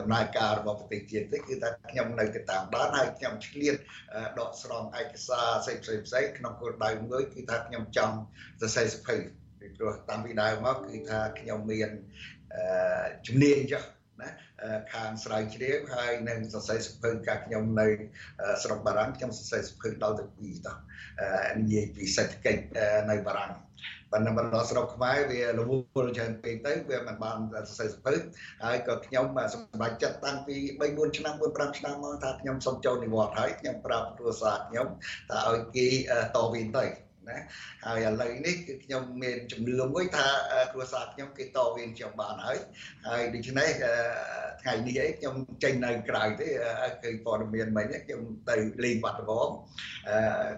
[0.01, 3.75] ដំណើរការរបស់ប្រទេសជាតិទេគឺថាខ្ញុំនៅទៅតាមដានហើយខ្ញុំឆ្លៀត
[4.39, 8.17] ដកស្រង់ឯកសារផ្សេងផ្សេងផ្សេងក្នុងគោលដៅមួយគឺថាខ្ញុំចង់
[8.61, 9.17] សរសេរសភៅ
[9.61, 11.91] ពីព្រោះតាំងពីដើមមកគឺថាខ្ញុំមាន
[13.27, 13.96] ជំនាញចុះណា
[14.95, 17.89] ខាងស្រាវជ្រាវហើយនឹងសរសេរសភៅកាខ្ញុំនៅ
[18.63, 20.77] ស្រុកបារាំងខ្ញុំសរសេរសភៅដល់ទៅ2តោះ
[21.59, 22.61] និយាយពីសេដ្ឋកិច្ច
[23.11, 23.53] នៅបារាំង
[24.13, 25.71] ប៉ុន្តែបន្តស្រុកខ្មែរវារវ
[26.05, 28.15] ល់ច្រើនពេកទៅវាមិនបានសរសេរសភៅ
[28.65, 29.25] ហើយក៏ខ្ញុំ
[29.55, 34.89] សម្រេចចិត្តតាំងពី3 4ឆ្នាំ4 5ឆ្នាំមកថាខ្ញុំសូមចូលនិវត្តន៍ហើយខ្ញុំប្រាប់គ្រួសារខ្ញុំ
[35.31, 35.89] ថាឲ្យគេ
[36.37, 37.39] តវិញទៅ ណា
[37.85, 40.27] ហើយឥឡូវនេះគឺខ្ញុំមានជំនឿមួយថា
[40.73, 42.59] គ្រួសារខ្ញុំគេតវៀនខ្ញុំបានហើយ
[43.07, 43.69] ហើយដូច្នេះ
[44.63, 46.49] ថ្ងៃនេះឯងខ្ញុំចេញនៅក្រៅទេ
[47.03, 49.49] គឺព័ត៌មានមិញខ្ញុំទៅលេងបាត់ដំបង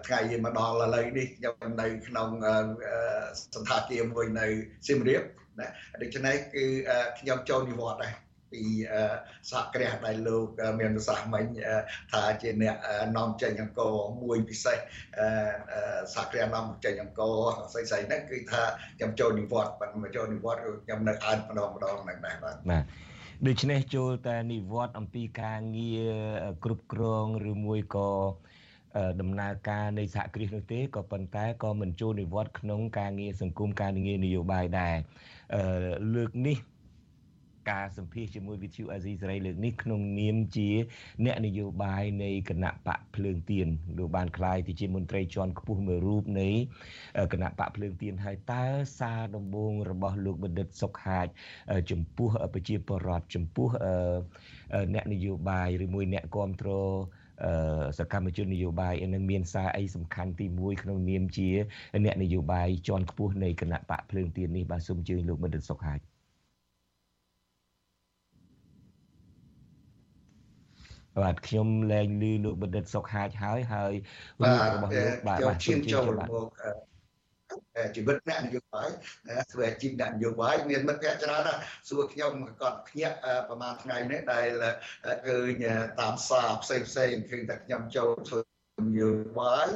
[0.07, 2.29] ថ្ងៃមកដល់ឥឡូវនេះខ្ញុំនៅក្នុង
[3.53, 4.45] សន្តាគារមួយនៅ
[4.87, 5.23] សៀមរាប
[5.59, 5.67] ណា
[6.01, 6.65] ដូច្នេះគឺ
[7.19, 8.13] ខ្ញុំចូលនិវត្តន៍ដែរ
[8.51, 8.63] ពី
[9.51, 10.45] សហគ្រាសដែលលោក
[10.79, 11.45] មានប្រសាសន៍មិញ
[12.11, 12.75] ថាជាអ្នក
[13.17, 14.77] នាំចេញអង្គរមួយពិសេស
[16.13, 17.35] សហគ្រាសនាំចេញអង្គរ
[17.73, 18.61] ស្អីស្អីហ្នឹងគឺថា
[18.97, 22.83] ខ្ញុំចូលនិវត្តន៍ប៉ុន្តែមកចូលនិវត្តន៍ខ្ញុំនៅអើតម្ដងម្ដងហ្នឹងដែរបាទបាទ
[23.47, 26.11] ដូច្នេះចូលតែនិវត្តន៍អំពីការងារ
[26.63, 28.09] គ្រប់គ្រងឬមួយក៏
[29.21, 34.95] ដំណើរការនៃសហគ្រាសនោះទេក៏ប៉ុន្តែក៏មិនចូលនិវត្តន៍ក្នុងការងារសង្គមការងារនយោបាយដែរ
[36.13, 36.57] លើកនេះ
[37.69, 40.69] ការសម្ភាសជាមួយវិទ្យុអាស៊ីសេរីលើកនេះក្នុងនាមជា
[41.25, 46.49] អ្នកនយោបាយនៃគណៈបកភ្លើងទៀនលោកបានក្លាយទៅជាមន្ត្រីជាន់ខ្ពស់មួយរូបនៃ
[47.33, 48.65] គណៈបកភ្លើងទៀនហើយតើ
[48.99, 51.27] សារដំបូងរបស់លោកបណ្ឌិតសុកហាជ
[51.91, 53.67] ចំពោះប្រជាពលរដ្ឋចំពោះ
[54.93, 56.93] អ្នកនយោបាយឬមួយអ្នកគ្រប់គ្រង
[57.97, 61.49] សកម្មជននយោបាយនឹងមានសារអីសំខាន់ទី1ក្នុងនាមជា
[62.05, 65.99] អ្នកនយោបាយជាន់ខ្ពស់នៃគណៈបកភ្លើងទៀននេះបាទសូមអញ្ជើញលោកបណ្ឌិតសុកហាជ
[71.21, 73.93] បាទខ្ញុំលែងឮលោកបណ្ឌិតសុកហាជហើយហើយ
[74.39, 76.49] រូបរបស់លោកបាទបាទឈានចូលមក
[77.95, 78.89] ជីវិតអ្នកនយោបាយ
[79.51, 83.17] ធ្វើអាជីពអ្នកនយោបាយមានមិត្តភ័ក្តិច្រើនណាស់សួរខ្ញុំគាត់ភ្ញាក់
[83.49, 84.47] ប្រហែលថ្ងៃនេះដែល
[85.25, 85.65] ឃើញ
[85.99, 88.39] តាមសារផ្សេងផ្សេងឃើញតែខ្ញុំចូលធ្វើ
[88.83, 89.67] នយោបាយ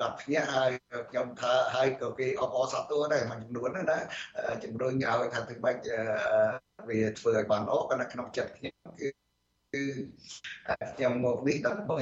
[0.00, 0.70] គាត់ភ្ញាក់ហើយ
[1.10, 3.98] ខ្ញុំថាហើយក៏គេអបអរសាទរដែរមួយចំនួនណា
[4.64, 5.80] ជំរុញឲ្យថាធ្វើបាច់
[6.88, 9.08] វាធ្វើឲ្យបានល្អប៉ុន្តែក្នុងចិត្តខ្ញុំគឺ
[9.74, 9.82] គឺ
[10.94, 12.00] ខ្ញុំមកនេះដើម្បី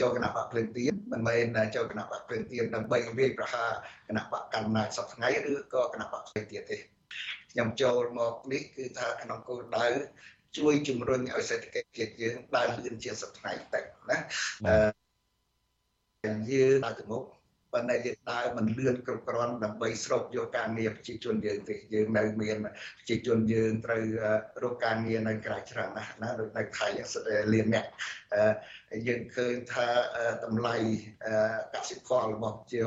[0.00, 3.70] ចូលគណៈបកភ្លើងទៀនមិនមែនចូលគណៈបកភ្លើងទៀនដើម្បីវាយប្រហារ
[4.08, 6.76] គណៈបកកណ្ដាលសប្តាហ៍ឬក៏គណៈបកផ្សេងទៀតទេ
[7.52, 9.86] ខ្ញុំចូលមកនេះគឺថាក្នុងគោលដៅ
[10.58, 14.18] ជួយជំរុញឲ្យសេដ្ឋកិច្ចជាតិយើងដើរលឿនជាសប្តាហ៍ទៅណា
[14.66, 17.22] អឺយើងដើរទៅមុខ
[17.72, 24.02] ប៉ុន្តែយើងដើរមិនលឿនគ្រប់គ្រាន់ដើម្បីស្រូបយកការងារប្រជាជនយើងទេយើងនៅមានប្រជាជនយើងត្រូវ
[24.62, 26.86] រកការងារនៅក្រៅច្រើនណាស់ណាដូចនៅថៃ
[27.52, 27.86] លៀនអ្នក
[29.08, 29.86] យើងឃើញថា
[30.44, 30.76] តម្លៃ
[31.74, 32.82] កសិផលរបស់ជា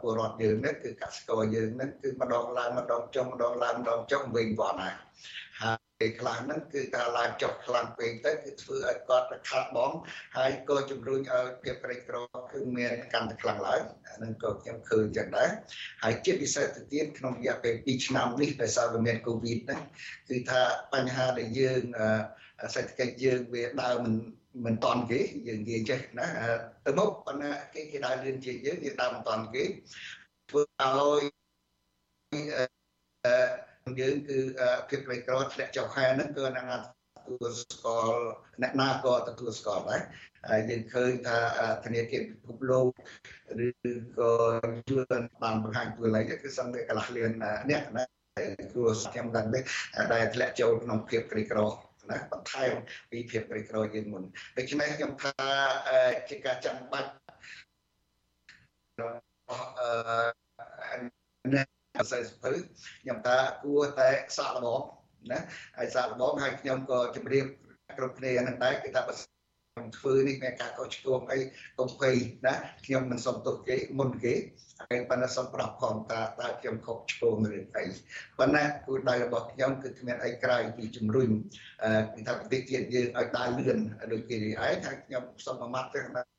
[0.00, 9.92] ពលរដ្ឋយើងនេះគឺកសិករយើងនេះគឺម្ដងឡើងម្ដងចុះម្ដងឡើងម្ដងចុះវិញវត្តណា ពេលខ្លះហ្នឹងគឺការឡើងចុះខ្លាំងពេកទៅគឺធ្វើឲ្យគាត់ទៅខាត់បង
[10.36, 12.16] ហើយក៏ជំរុញឲ្យភាពក្រីក្រ
[12.52, 15.50] គឺមានកាន់តែខ្លាំងឡើងអាហ្នឹងក៏ខ្ញុំឃើញចឹងដែរ
[16.02, 19.80] ហើយជាពិសេសទៅទៀតក្នុងរយៈពេល2ឆ្នាំនេះដោយសារវាមានកូវីដហ្នឹង
[20.28, 20.62] គឺថា
[20.94, 21.82] បញ្ហាដែលយើង
[22.74, 24.14] សេដ្ឋកិច្ចយើងវាដើរមិន
[24.64, 26.26] មិនតន់គេយើងនិយាយចេះណា
[26.84, 29.64] ទៅមុខប៉ុន្តែគេគេដើរលឿនជាងយើងយើងដើរមិនតន់គេ
[30.50, 31.22] ធ្វើឲ្យ
[32.58, 32.73] អឺ
[34.00, 34.38] យើងគឺ
[34.88, 36.66] ភាពក្រីក្រធ្លាក់ចុះខែហ្នឹងគឺនឹង
[37.16, 38.20] ទទួលស្គាល់
[38.62, 40.00] អ្នកណាក៏ទទួលស្គាល់ដែរ
[40.50, 41.38] ហើយយើងឃើញថា
[41.84, 42.88] ធនាគារពិភពលោក
[43.66, 43.68] ឬ
[44.18, 44.32] ក៏
[44.88, 47.30] ជួនបានបង្ហាញពលឡើងគឺសឹងតែកន្លះលាន
[47.70, 48.04] អ្នកណា
[48.72, 49.60] គ្រួសារខ្ញុំដឹងទេ
[50.12, 51.58] ដែលធ្លាក់ចូលក្នុងភាពក្រីក្រ
[52.10, 52.72] ណាបន្ថែម
[53.10, 54.22] ពីភាពក្រីក្រយើងមុន
[54.56, 55.32] ដូច្នេះខ្ញុំថា
[56.28, 57.10] ជាការចាំបាច់
[58.98, 59.06] អឺ
[61.54, 61.73] អា
[62.10, 62.52] ស្រ័យសភៅ
[63.02, 64.80] ខ្ញុំថាគួរតែសាកល្បង
[65.32, 65.40] ណា
[65.76, 67.46] ហើយសាកល្បងហើយខ្ញុំក៏ជម្រាប
[67.98, 71.38] គ្រប់គ្នានឹងដែរគឺថាបើខ្ញុំធ្វើនេះមានការកោឆ្គងអី
[71.78, 72.14] កុំភ័យ
[72.46, 72.54] ណា
[72.84, 74.34] ខ្ញុំមិនសុំទោសគេមុនគេ
[74.80, 77.84] ហើយប៉ុន្តែសុំប្រាប់ផងតាតើខ្ញុំខុសឆ្គងឬអី
[78.38, 81.30] ប៉ុន្តែគោលដៅរបស់ខ្ញុំគឺគ្មានអីក្រៅពីជំរុញ
[82.14, 83.78] គឺថាប្រទេសជាតិយើងឲ្យដើរលឿន
[84.12, 86.33] ដូចគេឯងហើយខ្ញុំសុំមួយម៉ាត់ទៅណា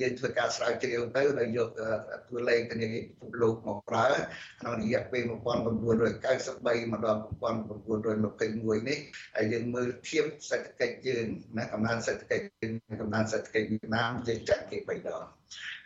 [0.00, 1.68] យើងធ្វើការស្រាវជ្រាវទៅហើយយក
[2.28, 4.06] ធ្វើលេខធនាគារពិភពលោកមកប្រើ
[4.60, 8.98] ក្នុងរយៈពេល1993មកដល់1921នេះ
[9.36, 11.26] ហើយយើងមើលធៀបសេដ្ឋកិច្ចយើង
[11.58, 12.46] ណាកំណើនសេដ្ឋកិច្ច
[13.00, 15.24] កំណើនសេដ្ឋកិច្ចវៀតណាមយើងចាក់គេ3ដង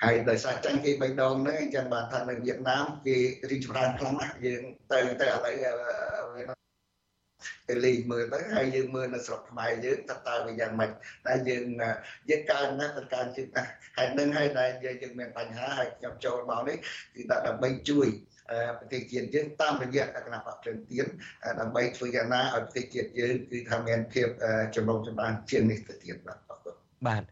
[0.02, 3.16] ហើយដោយសារចាញ់គេ3ដងហ្នឹងអញ្ចឹងបានថានៅវៀតណាមគេ
[3.50, 6.61] រីកចម្រើនខ្លាំងណាស់យើងទៅទៅឥឡូវ
[7.72, 10.90] ទៅលេងមើលទៅហើយយើងមើលនៅស្រុកខ្មែរយើងតើតើវាយ៉ាងម៉េច
[11.26, 11.64] តែយើង
[12.30, 16.76] យើងកើនណាស់ទៅកើនជិតណាស់ហើយនឹងហើយដែលយើងមានបញ្ហាហើយខ្ញុំចូលមកនេះ
[17.14, 18.08] គឺដើម្បីជួយ
[18.78, 21.06] ប្រទេសជាតិយើងតាមរយៈគណៈបកភ្លើងទៀន
[21.60, 24.28] ដើម្បីធ្វើយ៉ាងណាឲ្យប្រទេសជាតិយើងគឺថាមានភាព
[24.76, 26.74] ចម្រុងចម្រើនជាងនេះទៅទៀតបាទអរគុណ
[27.06, 27.22] បាទ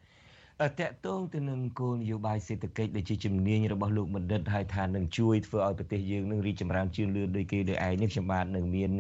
[0.69, 8.91] តកតងទៅនឹងគោលនយោបាយសេដ្ឋកិច្ចដែលជាជំនាញរបស់លោកបណ្ឌិតហើយថានឹងជួយធ្វើឲ្យប្រទេសយើងនឹងរីកចម្រើនជឿនលឿនដូចគេដូចឯងនេះខ្ញុំបាទនឹងមាន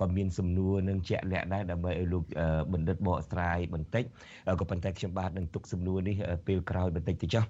[0.00, 2.24] ក៏មានសំណួរនឹងជាក់លាក់ដែរដើម្បីឲ្យលោក
[2.72, 4.04] បណ្ឌិតបកស្រាយបន្តិច
[4.60, 7.44] ក៏ប៉ុន្តែខ្ញុំបាទនឹងទុកសំណួរនេះពេលក្រោយបន្តិចទៅចុះ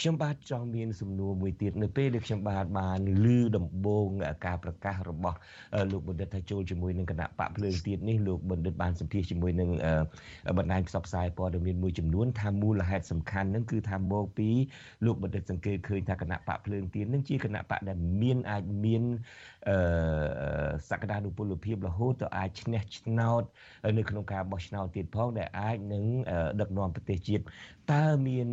[0.00, 4.06] ខ្ញុំបាទចង់មានសំណួរមួយទៀតនៅពេលដែលខ្ញុំបាទបានឮដំបូង
[4.46, 5.36] ការប្រកាសរបស់
[5.92, 9.70] លោកបណ្ឌិតថាចូលជាមួយនឹងគណៈបកភ្លើងទៀតនេះលោកបណ្ឌិតបានសម្ភាសជាមួយនឹង
[10.58, 14.48] បណ្ដាញផ្សព្វផ្សាយព័ត៌មានមួយចំនួនថាមូលហេតុសំខាន់នឹងគឺថាមកពី
[15.04, 19.02] លោកបណ្ឌិតសង្កេតឃើញថាគណៈបកភ្លើងទៀននឹងជាគណៈបកដែលមានអាចមាន
[19.68, 23.42] អឺសក្តានុពលភាពរហូតទៅអាចឈ្នះឆ្នោត
[23.98, 26.04] នៅក្នុងការបោះឆ្នោតទៀតផងដែលអាចនឹង
[26.60, 27.42] ដឹកនាំប្រទេសជាតិ
[27.92, 28.48] តើមាន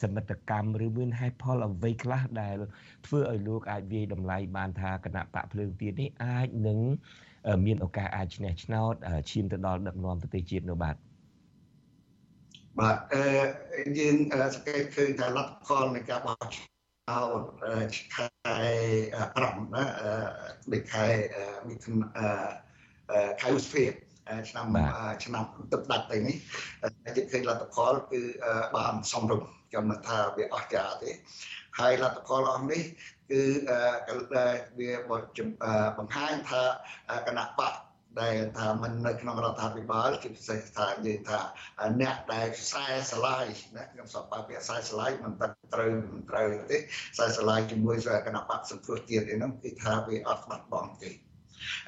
[0.00, 2.56] សមិទ្ធកម្មឬមានហេតុផលអ្វីខ្លះដែល
[3.06, 6.80] ធ្វើឲ្យលោកអាចវាយតម្លៃបានថាគណៈបកភ្លើងទៀននេះអាចនឹង
[7.66, 8.94] មានឱកាសអាចឈ្នះឆ្នោត
[9.30, 10.96] ឈានទៅដល់ដឹកនាំប្រទេសជាតិនៅបាទ
[12.78, 13.24] បាទអឺ
[13.98, 14.16] យើង
[14.54, 17.40] សង្កេតឃើញថាលទ្ធផលនៃការបោះឆ្នោត
[18.14, 18.26] ខែ
[19.12, 19.84] 5ណា
[20.72, 21.06] ដូចខែ
[21.68, 22.28] មិថុនា
[23.40, 23.84] ខែឧសភា
[24.50, 24.66] ឆ្នាំ
[25.24, 26.36] ឆ្នាំទឹកដាច់ទៅនេះ
[27.16, 28.20] យើងឃើញលទ្ធផលគឺ
[28.76, 31.10] បានសំរុំខ្ញុំមិនថាវាអស្ចារ្យទេ
[31.78, 32.82] ហើយលទ្ធផលអស់នេះ
[33.30, 33.42] គឺ
[34.78, 34.90] វា
[35.98, 36.62] បង្ហាញថា
[37.26, 37.72] គណៈបក
[38.20, 41.40] ដែលថាมันនៅក្នុងរដ្ឋាភិបាលជាពិសេសថានិយាយថា
[42.00, 43.46] អ្នកដែលខ្សែស្រឡាយ
[43.76, 47.96] ណាខ្ញុំសពពាក្យខ្សែស្រឡាយមិនទឹកត្រូវមិនត្រូវទេខ្សែស្រឡាយជាមួយ
[48.26, 51.10] គណៈបកសង្គ្រោះជាតិឯនោះគឺថាវាអត់បាត់បង់ទេ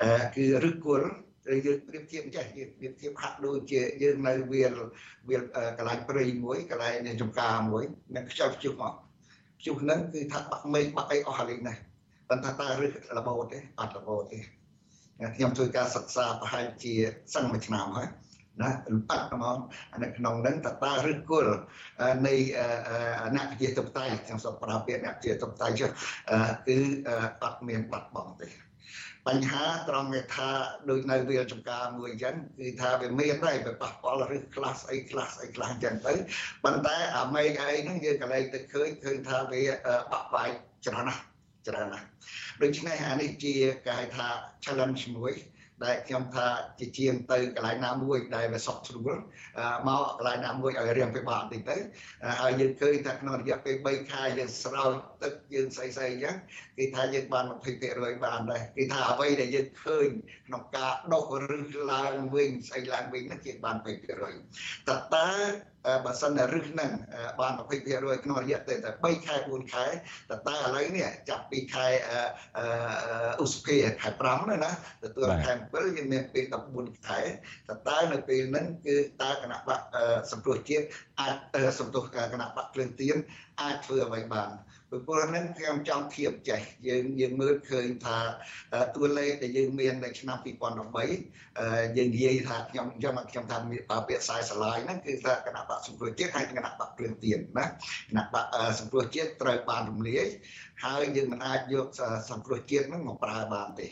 [0.02, 1.08] អឺគឺឬគល់
[1.52, 4.72] ឬយើងប្រៀបធៀបចេះយើងប្រៀបធៀបហាក់ដូចជាយើងនៅវាល
[5.28, 5.42] វាល
[5.78, 7.84] កន្លែងព្រៃមួយកន្លែងចំការមួយ
[8.14, 8.94] មានខ្ចៅខ្ជុះមក
[9.60, 11.74] ខ្ជុះហ្នឹងគឺថាបាក់មេឃបាក់អីអស់ហើយណា
[12.28, 14.38] ប៉ុន្តែតើរឹសរបូតទេអត់របូតទេ
[15.36, 16.94] ខ្ញុំធ្វើការសិក្សាប្រហែលជា
[17.34, 18.08] សឹងមួយឆ្នាំហើយ
[18.62, 18.70] ណា
[19.08, 19.58] បាត់ហ្មង
[20.02, 21.54] នៅក្នុងហ្នឹងតតាឬគល់
[22.26, 22.34] នៃ
[23.36, 25.90] អ្នកវិទ្យាធិបតេយ្យខ្ញុំសូមប្រើពាក្យអ្នកវិទ្យាធិបតេយ្យចុះ
[26.66, 26.78] គឺ
[27.42, 28.48] អត់មានបាត់បង់ទេ
[29.28, 30.48] បញ្ហាត្រង់ថា
[30.88, 36.14] ដូចនៅវាលចំការមួយអញ្ចឹងគឺថាវាមានដែរវាប៉ះពាល់ឬខ្លះស្អីខ្លះស្អីខ្លះអញ្ចឹងទៅ
[36.64, 39.62] ប៉ុន្តែអាមេឃអីហ្នឹងយើងកន្លែងទៅឃើញឃើញថាវា
[40.12, 40.50] បាក់បែក
[40.86, 41.22] ច្រើនណាស់
[41.66, 42.06] ច្រើនណាស់
[42.62, 43.54] ដូច្នេះអានេះជា
[43.86, 44.26] គេហៅថា
[44.64, 45.34] challenge មួយ
[45.84, 46.46] ដែលខ្ញុំថា
[46.78, 49.16] ជាជាងទៅកន្លែងណាមួយដែលវាសក់ស្រួល
[49.88, 51.76] មកកន្លែងណាមួយឲ្យរៀងពិបាកបន្តិចទៅ
[52.40, 56.36] ហើយយើងឃើញថាក្នុងរយៈពេល3ខែយើងស្រោចទឹកយើងស្អីស្អីអញ្ចឹង
[56.78, 57.44] គេថាយើងបាន
[57.84, 60.08] 20%បានដែរគេថាអ្វីដែលយើងឃើញ
[60.46, 61.58] ក្នុងការដុសឬ
[61.92, 65.28] ឡើងវិញស្អីឡើងវិញហ្នឹងជាបាន20%តើតើ
[66.04, 66.90] បើសិនតែរឹសហ្នឹង
[67.40, 69.84] បាន20%ក្នុងរយៈពេលតែ3ខែ4ខែ
[70.30, 71.86] តែតើឥឡូវនេះចាប់ពីខែ
[73.42, 74.70] ឧសភាខែ5ណាណា
[75.04, 76.44] ទទួលខែ7យើងមានពេល
[76.76, 77.20] 14ខែ
[77.68, 79.80] តែតើនៅពេលហ្នឹងគឺតើគណៈបក
[80.32, 80.84] សង្គ្រោះជាតិ
[81.20, 81.34] អាច
[81.78, 83.16] សំទោសគណៈបកភ្លើងទៀន
[83.60, 84.50] អាចធ្វើអ្វីបាន
[84.90, 88.18] ពីព្រោះហ្នឹងខ្ញុំចង់ធៀបចេះយើងយើងមើលឃើញថា
[88.96, 93.56] តួលេខដែលយើងមាននៅឆ្នាំ2013យើងនិយាយថាខ្ញុំខ្ញុំខ្ញុំថា
[94.08, 97.68] ពាក្យខ្សែស្រឡាយហ្នឹងគឺថាគណៈបកសង្គ្រោះជាតិហើយគណៈបកព្រឿនទៀនណាគ
[98.16, 98.44] ណៈបក
[98.80, 100.26] សង្គ្រោះជាតិត្រូវបានរំលាយ
[100.84, 101.86] ហើយយើងមិនអាចយក
[102.30, 103.88] សង្គ្រោះជាតិហ្នឹងមកប្រើបានទេ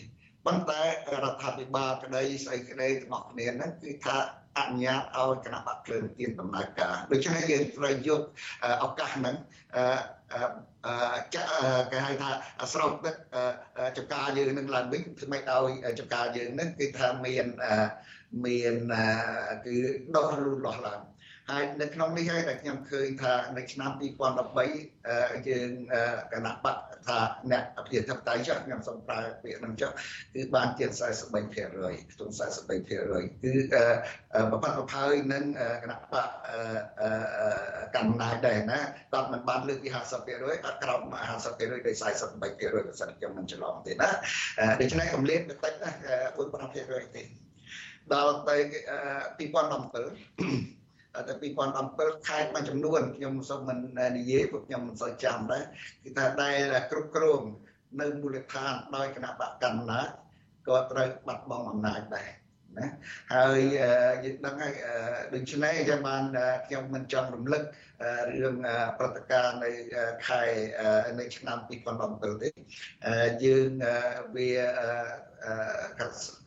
[0.47, 4.17] ប៉ុន្តែរដ្ឋាភិបាលក្តីស្អីក្តីទាំងអស់គ្នាហ្នឹងគឺថា
[4.59, 8.23] អនុញ្ញាតឲ្យគណៈបកភ្លើងទៀនដំណើរការដូច្នេះយើងត្រូវយក
[8.85, 9.35] ឱកាសហ្នឹង
[11.35, 11.51] ចាក់
[11.93, 12.31] គេហៅថា
[12.73, 13.15] ស្រោចទឹក
[13.97, 17.47] ចំការយើងនឹងឡើងវិញធ្វើម៉េចឲ្យចំការយើងនឹងគឺថាមាន
[18.47, 18.75] មាន
[19.65, 19.75] គឺ
[20.17, 21.01] ដោះលូតលាស់ឡើង
[21.53, 25.71] ហើយនៅក្នុងនេះហើយដែលខ្ញុំឃើញថានៅឆ្នាំ2013យើង
[26.33, 27.19] គណៈបកថា
[27.53, 29.91] អ្នកអភិធិបតេយ្យចុះខ្ញុំសូមប្រើពាក្យហ្នឹងចុះ
[30.35, 30.87] គឺបានជា
[31.31, 33.53] 43%ខ្ទង់43%គឺ
[34.53, 35.45] បបបផើយនឹង
[35.83, 36.29] គណៈបក
[37.97, 38.79] កម្មាដែរណា
[39.13, 41.01] គាត់មិនបានលើកពី50%អត់ក្រោម
[41.41, 44.11] 50%ដោយ43%បើសិនខ្ញុំមិនច្រឡំទេណា
[44.81, 45.91] ដូច្នេះកម្លេចបន្តិចណា
[46.37, 47.23] 4-5%ទេ
[48.13, 48.57] ដល់ទៅ
[49.39, 50.82] 2017
[51.15, 53.79] តែ2017ខេត្តមួយចំនួនខ្ញុំសូមមិន
[54.19, 55.65] និយាយព្រោះខ្ញុំមិនសូវចាំដែរ
[56.03, 57.41] គឺថាដែលគ្រប់គ្រង
[58.01, 60.07] នៅមូលដ្ឋានដោយគណៈបកកណ្ដាល
[60.69, 62.29] ក៏ត្រូវបាត់បង់អំណាចដែរ
[62.79, 62.87] ណា
[63.35, 63.59] ហើយ
[64.25, 64.75] យើងដឹងហើយ
[65.35, 66.23] ដូច្នេះចាំបាន
[66.67, 67.63] ខ្ញុំមិនចង់រំលឹក
[68.43, 68.57] រឿង
[68.99, 69.71] ព្រឹត្តិការណ៍នៅ
[70.29, 70.43] ខែ
[71.21, 71.59] នៅឆ្នាំ
[72.01, 72.49] 2017ទេ
[73.45, 73.69] យើង
[74.37, 74.51] វា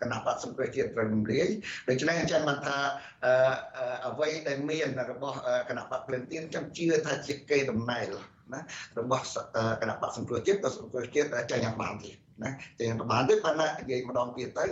[0.01, 1.47] គណៈបកសង្គ្រោះជាតិត្រូវរំលាយ
[1.89, 2.77] ដូច្នេះអញ្ចឹងបានថា
[4.07, 5.37] អ្វីដែលមានរបស់
[5.69, 8.15] គណៈបកភ្លឹងទៀនខ្ញុំជឿថាជាគេដំណែល
[8.53, 8.61] ណា
[8.99, 9.23] របស់
[9.81, 14.65] គណៈបកសង្គ្រោះជាតិក៏សង្គ្រោះជាតិចាញ់យ៉ាងបានទៀត ណាចាញ់យ៉ាងបានទៀតប៉ុន្តែនិយាយម្ដងទៀតទៅ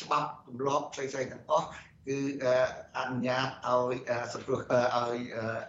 [0.00, 1.66] ច្បាប់ទម្លាប់ផ្សេងៗទាំងអស់
[2.08, 2.18] គឺ
[2.98, 3.94] អនុញ្ញាតឲ្យ
[4.32, 4.60] សង្គ្រោះ
[4.96, 5.16] ឲ្យ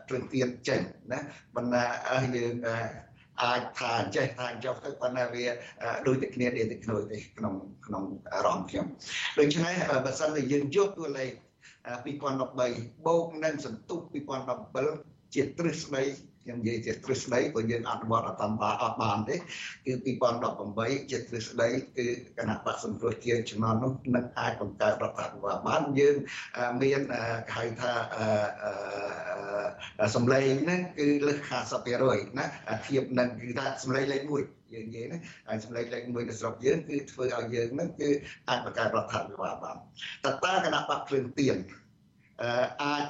[0.07, 1.19] ព្រឹងទៀនចេញណា
[1.55, 1.85] បណ្ណា
[2.35, 2.55] យើង
[3.43, 5.45] អាចថាអញ្ចេះថាចុះទៅប៉ុន្តែវា
[6.07, 7.53] ដូចតែគ្នានេះតែគ្នាទេក្នុង
[7.85, 8.85] ក្នុងអារម្មណ៍ខ្ញុំ
[9.39, 11.31] ដូច្នេះបើសិនជាយើងយកតួលេខ
[12.39, 13.99] 2013បូកនឹងសន្ទុះ
[14.67, 16.03] 2017ជាទ្រឹស្ដី
[16.43, 19.93] ខ្ញុំនិយាយជាទ្រឹស្ដីព្រោះយើងអនុវត្តអត់តាមអត់បានទេគឺ
[20.51, 22.05] 2018ជាទ្រឹស្ដីគឺ
[22.37, 26.15] គណៈបកសង្គ្រោះជាតិជំនាន់នោះនឹងអាចបង្កើតរដ្ឋាភិបាលបានយើង
[26.81, 27.19] មានគេ
[27.55, 27.91] ហៅថា
[30.15, 31.39] សម្លេងហ្នឹងគឺលើស
[31.89, 32.45] 50%ណា
[32.87, 38.09] ធៀបនឹងគឺថាសម្លេងលេខ1យើងនិយាយណាហើយសម្លេងលេខ1នៅស្រុកយើងគឺធ្វើឲ្យយើងហ្នឹងគឺ
[38.49, 39.77] អាចបង្កើតរដ្ឋាភិបាលបាន
[40.25, 41.57] តើតើគណៈបកភ្លើងទៀន
[42.82, 43.04] អាច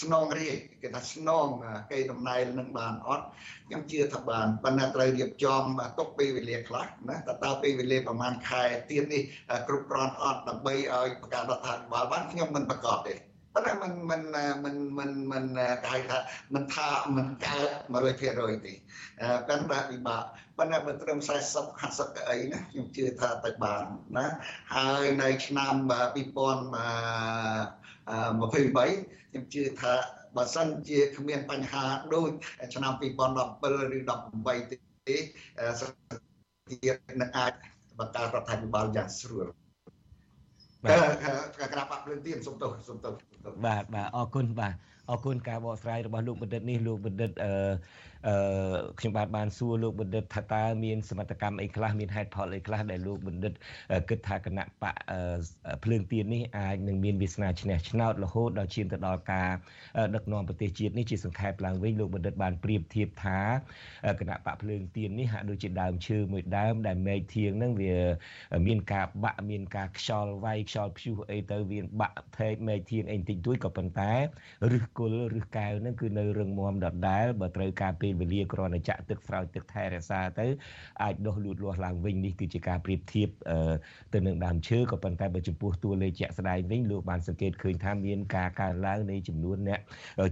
[0.00, 1.46] ស្នងរាជគេថាស្នង
[1.90, 3.26] គេតំណែងនឹងបានអត់
[3.66, 5.62] ខ្ញុំជឿថាបានប៉ុន្តែត្រូវរៀបចំ
[5.98, 9.22] ទុកពេលវេលាខ្លះណាតើតើពេលវេលាប្រហែលខែទៀតនេះ
[9.68, 13.14] គ្រប់គ្រាន់អត់ដើម្បីឲ្យបង្កើតរដ្ឋាភិបាលបានខ្ញុំមិនប្រកាសទេ
[13.54, 14.22] ប៉ុន្តែมันมัน
[14.64, 15.44] มันมันมัน
[15.84, 16.18] គេហៅថា
[16.54, 18.72] มันថាมันកើត100%ទេ
[19.48, 20.22] ប៉ុន្តែពិបាក
[20.58, 21.32] ប៉ុន្តែបើត្រឹម40
[21.80, 23.84] 50កៅអីណាខ្ញុំជឿថាទៅបាន
[24.16, 24.26] ណា
[24.76, 25.74] ហើយនៅឆ្នាំ
[26.36, 29.93] 2000 23ខ្ញុំជឿថា
[30.35, 32.31] បើសិនជាគ្មានបញ្ហាដូច
[32.73, 33.99] ឆ្នាំ2017ឬ
[34.33, 34.71] 18
[35.07, 35.17] ទេ
[35.79, 35.81] ស
[36.67, 36.89] ភា
[37.21, 37.53] នឹងអាច
[37.99, 39.47] បង្កើតរដ្ឋាភិបាលយ៉ាងស្រួល
[40.83, 40.89] បា
[41.67, 43.13] ទក្រាបអរគុណទៀតសូមទោសសូមទោស
[43.65, 44.75] បាទបាទអរគុណបាទ
[45.09, 47.53] អរគុណការបកស្រាយរបស់លោកបណ្ឌិតនេះលោកបណ្ឌិតអឺ
[48.27, 48.35] អឺ
[48.99, 53.53] ខ្ញុំបាទបានសួរលោកបណ្ឌិតថាតើមានសមត្ថកម្មអីខ្លះមានហេតុផលអីខ្លះដែលលោកបណ្ឌិត
[54.09, 54.95] គិតថាគណៈបក
[55.83, 59.49] ភ្លើងទៀននេះអាចនឹងមានវាសនាឈ្នះឆ្នោតរហូតដល់ឈានទៅដល់ការ
[60.15, 63.39] ដឹកនាំប្រទេសជាតិនេះជាសង្ខេបឡើងវិញលោកបណ្ឌិតបានប្រៀបធៀបថា
[64.19, 67.95] គណៈបកភ្លើងទៀននេះហាក់ដូចជាដើមឈើមួយដើមដែលមែកធៀងហ្នឹងវា
[68.67, 74.13] មានការបាក់មានការខ្យល់វាយខ្យល់ព្យុះអីទៅវាបាក់ភេកមែកធៀងអីបន្តិចតួចក៏ប៉ុន្តែ
[74.73, 80.47] ឫសគល់ឫសកែវហ្នឹងគឺនៅរឹងមាំដដែលបើត្រូវការពេលវេលាគ្រាន់តែចាក់ទឹកស្រោចទឹកថែរក្សាទៅ
[81.03, 83.29] អាចដុះលូតលាស់ឡើងវិញនេះគឺជាការប្រៀបធៀប
[84.13, 89.79] ទៅនឹងដើមឈើក៏ប៉ុន្តែបើចំពោះតួលេខជាក់ស្ដែងវិញលោកបានសង្កេតឃើញថាមានការកើនឡើងនៃចំនួនអ្នក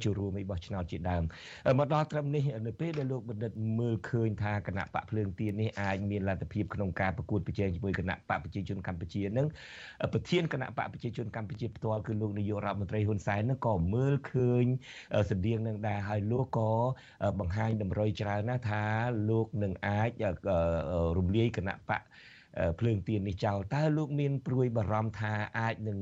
[0.04, 1.24] ចូលរួមឯបោះឆ្នោតជាដើម
[1.80, 9.48] មកដល់ត្រឹមនេះនៅពេលដែលលោកបណ្ឌិតមើលឃើញថាគណៈបកភ្លើងទៀននេះអាចមានលទ្ធភាពក្នុងការប្រកួតប្រជែងជាមួយគណៈបកប្រជាជនកម្ពុជានឹង
[10.14, 14.55] ប្រធានគណៈបកប្រជាជនកម្ពុជាផ្ទាល់គឺលោកនាយករដ្ឋមន្ត្រីហ៊ុនសែននឹងក៏មើលឃើញ
[15.30, 16.72] ស្តៀងនឹងដែរហើយលោកក៏
[17.40, 18.84] បង្ហាញតម្រុយច្រើនណាស់ថា
[19.30, 20.10] លោកនឹងអាច
[21.18, 22.02] រំលាយគណៈបក
[22.80, 26.00] ភ្លើងទៀននេះចោលតើលោកមានព្រួយបារម្ភថាអាចនឹង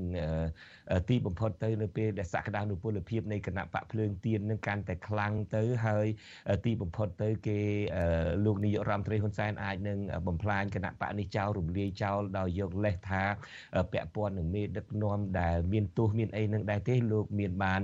[1.09, 6.07] ទីបំផុតទៅនៅពេលដែលសក្តានុពលភាពនៃគណៈបកភ្លើងទៀននឹងកាន់តែខ្លាំងទៅហើយ
[6.65, 7.59] ទីបំផុតទៅគេ
[8.45, 13.23] លោកនាយករដ្ឋមន្ត្រីហ៊ុនសែនអាចនឹងបំផ្លាញគណៈបកនេះចោលរំលាយចោលដោយយកលេសថា
[13.93, 17.81] ពាក់ព័ន្ធនឹងមេដឹកនាំដែលមានទោសមានអីនឹងដែរទេលោកមានបាន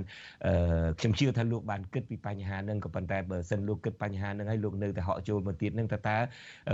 [0.98, 6.16] ខ្ញុំជឿថាលោកបានគិតពីបញ្ហានឹងក៏ប៉ុន្តែបើសិនលោកគិតបញ្ហានឹងហើយលោកនៅតែហក់ចូលមកទៀតនឹងតើតើ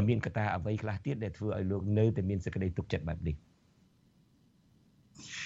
[0.09, 3.37] មានកត្តាអ្វីខ្លះទៀតដែលធ្វើឲ្យលោកនៅតែមានសេចក្តីទុកចិត្តបែបនេះ
[5.19, 5.46] អឺ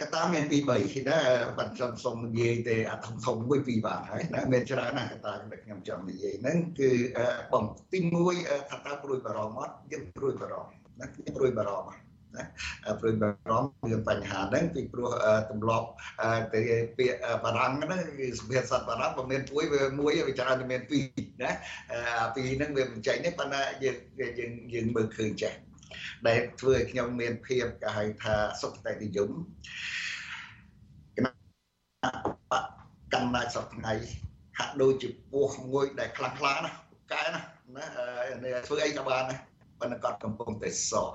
[0.00, 1.18] កតាមានពី3ណា
[1.58, 6.90] បាត់ខ្ញុំសូមនិយាយទេអាធំធំមួយពីរបាទហើយណាមានច្រើនណាស់កតាដែលខ្ញុំចង់និយាយហ្នឹងគឺ
[7.52, 7.98] បងទី
[8.34, 11.92] 1ថាតើព្រួយបារម្ភអត់យើងព្រួយបារម្ភណាខ្ញុំព្រួយបារម្ភ
[12.36, 12.44] ណា
[13.00, 15.10] ព្រួយបារម្ភរឿងបញ្ហាហ្នឹងពីព្រោះ
[15.50, 15.86] ទម្លាប់
[16.54, 16.60] ទៅ
[16.96, 21.02] ពាក្យបារាំងហ្នឹងគឺសុភាសិតបារាំងបើមានព្រួយវាមួយវាច្រើនតែមានពីរ
[21.42, 21.50] ណា
[21.90, 23.96] អាពីរហ្នឹងវាមិនចេញទេប៉ុន្តែយើង
[24.38, 25.52] យើងយើងមើលឃើញចេះ
[26.28, 29.30] ដែលធ្វើឲ្យខ្ញុំមានភាពគេហៅថាសុខតែនិយម
[31.16, 31.32] គណៈ
[33.14, 33.94] កម្មណាចសប្ថ្ងៃ
[34.58, 36.72] ហាក់ដូចជាពោះមួយដែលខ្លាំងខ្លាណា
[37.12, 37.42] កែណា
[37.76, 39.36] ណាធ្វើអីក៏បានណា
[39.80, 41.10] ប៉ុន្តែគាត់កំពុងតែសោះ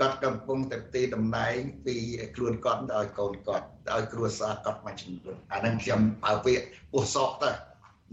[0.00, 1.56] គាត់កំពុងតែទីតំណែង
[1.86, 1.96] ពី
[2.36, 7.50] ខ្លួនគាត់ឲ្យកូនគាត់ឲ្យគ្រួសារគាត់មកជំនួសអានឹងខ្ញុំបើពាក្យពោះសោះទៅ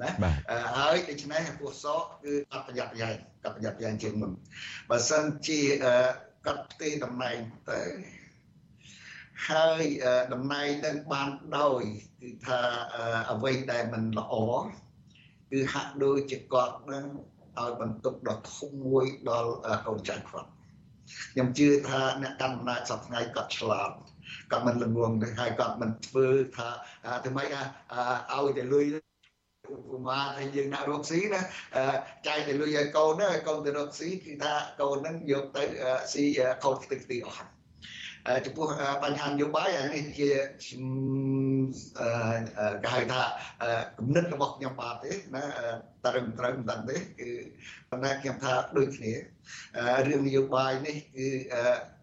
[0.01, 0.09] ណា
[0.77, 4.31] ហើយដូច្នេះពោះសោះគឺអត់ប្រយ័ត្នប្រយែងគាត់ប្រយ័ត្នប្រយែងជាងមុន
[4.89, 5.61] បើសិនជា
[6.45, 7.37] គាត់ទីតំណែង
[7.69, 7.81] ទៅ
[9.49, 9.83] ហើយ
[10.33, 11.81] តំណែងនឹងបានដោយ
[12.21, 12.59] គឺថា
[13.31, 14.35] អ្វីដែលមិនល្អ
[15.51, 17.05] គឺហាក់ដូចជាគាត់នឹង
[17.59, 19.51] ឲ្យបន្ទុកដ៏ធំមួយដល់
[19.87, 20.49] កូនចៅគាត់
[21.31, 23.91] ខ្ញុំជឿថាអ្នកកាន់អំណាចសប្តាហ៍គាត់ឆ្លាត
[24.51, 26.27] គាត់មិនល្ងងទេហើយគាត់មិនធ្វើ
[26.57, 26.69] ថា
[27.23, 28.85] ធ្វើម៉េចឲ្យតែលុយ
[29.73, 31.41] ឧបមាថាយើងដាក់រកស៊ីណា
[32.27, 35.63] ចាយទៅលុយឲ្យកូនណាឲ្យកូនទៅរកស៊ីគឺថាកូនហ្នឹងយកទៅ
[36.13, 36.23] ស៊ី
[36.63, 37.49] ខូចខ្ទេចខ្ទីអស់
[38.45, 38.65] ចំពោះ
[39.03, 40.29] បញ្ហានយោបាយអានេះជា
[42.83, 43.21] គេហៅថា
[43.97, 45.43] គំនិតរបស់ខ្ញុំបាទទេណា
[46.05, 47.29] ត្រឹមត្រូវមិនដឹងទេគឺ
[47.89, 49.13] ប៉ុន្តែខ្ញុំថាដូចគ្នា
[50.07, 51.27] រឿងនយោបាយនេះគឺ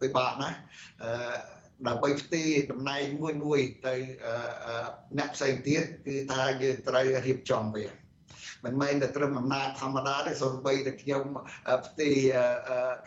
[0.00, 0.56] ពិបាកណាស់
[1.88, 3.94] ដើម្បីផ្ទេរតំណែងមួយមួយទៅ
[5.18, 7.86] អ្នកផ្សេងទៀតគឺថាយើងត្រូវរៀបចំវា
[8.64, 11.24] មិនមែនតែត្រឹមអំណាចធម្មតាទេសូម្បីតែខ្ញុំ
[11.86, 12.16] ផ្ទេរ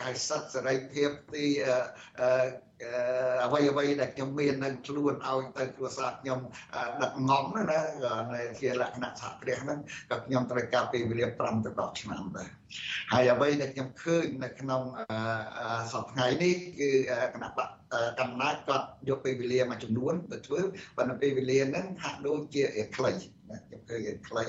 [0.02, 1.52] កាយសិទ្ធិសេរីភាពផ្ទេរ
[3.46, 6.40] អ្វីអ្វីដែលខ្ញុំមាននៅខ្លួនឲ្យទៅគ្រួសារខ្ញុំ
[7.02, 7.80] ដឹកងំណា
[8.62, 9.80] ជាលក្ខណៈសហគ្រាសហ្នឹង
[10.12, 12.50] ក៏ខ្ញុំត្រូវការពេលវេលា5ទៅ10ឆ្នាំដែរ
[13.14, 14.82] ហើយអ្វីដែលខ្ញុំឃើញនៅក្នុង
[15.94, 16.90] សប្តាហ៍នេះគឺ
[17.34, 17.70] គណៈបក
[18.20, 20.62] កំណាចគាត់យកពេលវេលាមួយចំនួនទៅធ្វើ
[20.98, 22.64] ប៉ុន្តែពេលវេលាហ្នឹងហាក់ដូចជា
[22.96, 23.12] ខ្លី
[23.50, 24.46] ណាខ្ញុំឃើញវាខ្លី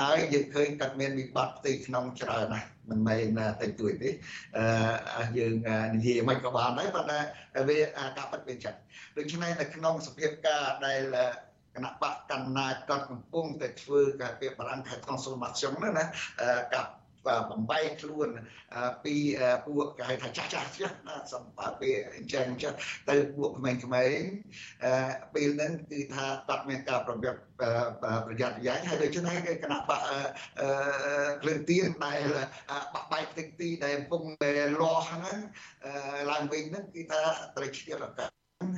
[0.00, 2.68] ហើយយើងឃើញគាត់មានវិបត្តិផ្ទៃក្នុងច្រើនណាស់
[3.08, 4.10] មិនមែនតែទួយទេ
[4.56, 5.54] អឺយើង
[5.94, 7.18] និយាយមិនក៏បានដែរប៉ុន្តែ
[7.68, 7.78] វា
[8.16, 8.74] ការពិតវាចឹង
[9.16, 11.00] ដូច្នេះនៅក្នុងសភាពការដែល
[11.74, 16.04] គណៈបកកណ្ណាចគាត់កំពុងតែធ្វើការពីបារាំងខេត្ត transformation ហ្នឹងណា
[16.74, 17.01] กับបំ
[17.70, 18.28] បែកខ្លួន
[19.04, 19.14] ពី
[19.66, 20.96] ពួកគេហៅថាចាស់ចាស់ចាស់
[21.32, 22.76] សម្រាប់ពីអញ្ចឹងចាស់
[23.08, 23.80] ទៅពួកក្មេងៗ
[25.34, 27.40] ពេលហ្នឹងគឺថាបាត់មានការប្រយ័ត្ន
[28.26, 30.00] ប្រយ័ត្នប្រយែងហើយដូច្នេះគេគណៈបក
[31.42, 32.20] គ្រឿងទៀនដែល
[32.94, 34.50] បាក់បែកទឹកទីដែលកំពុងតែ
[34.80, 35.38] លាស់ហ្នឹង
[36.30, 37.20] ឡើងវិញហ្នឹងគឺថា
[37.56, 38.30] ត្រូវឆ្លៀតឱកាស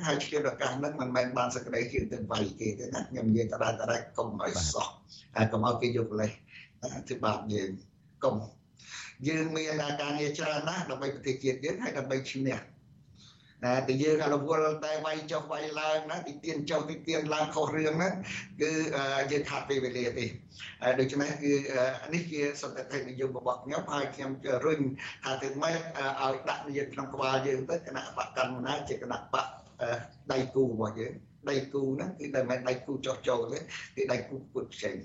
[0.05, 4.87] ហើយឆ្លៀតឱកាសហ្នឹងមិនមែនបានសក្តីជាទៅវាយគេទេណាខ្ញុំនិយាយតដែរតដែរកុំឲ្យសោះ
[5.35, 6.31] ហើយកុំឲ្យគេយកលេស
[7.07, 7.69] ធ្វើបាបយើង
[8.23, 8.35] កុំ
[9.27, 12.57] យើងមានការងារច្រើនណាស់ដើម្បីប្រទេសជាតិយើងហើយដើម្បីឈ្នះ
[13.63, 18.13] តែតែយើងរវល់តែវាយចុះវាយឡើងណាទីទៀនចុះទីទៀនឡើងខុសរឿងហ្នឹង
[18.61, 18.71] គឺ
[19.31, 20.25] យើងខាត់ពេលវេលាទេ
[20.99, 21.53] ដូច្នេះគឺ
[22.13, 24.31] នេះជាសន្តិភាពនិយមរបស់ខ្ញុំហើយខ្ញុំ
[24.65, 24.81] រុញ
[25.23, 29.45] ថាទៅម៉េចឲ្យដាក់យើងក្នុងក្បាលយើងទៅគណៈបកកម្មណាជាគណៈបក
[30.31, 31.13] ដៃគូរបស់យើង
[31.49, 33.59] ដៃគូហ្នឹងគឺតែមិនដៃគូចោះចូលទេ
[33.95, 34.97] គឺដៃគូពុទ្ធផ្សេង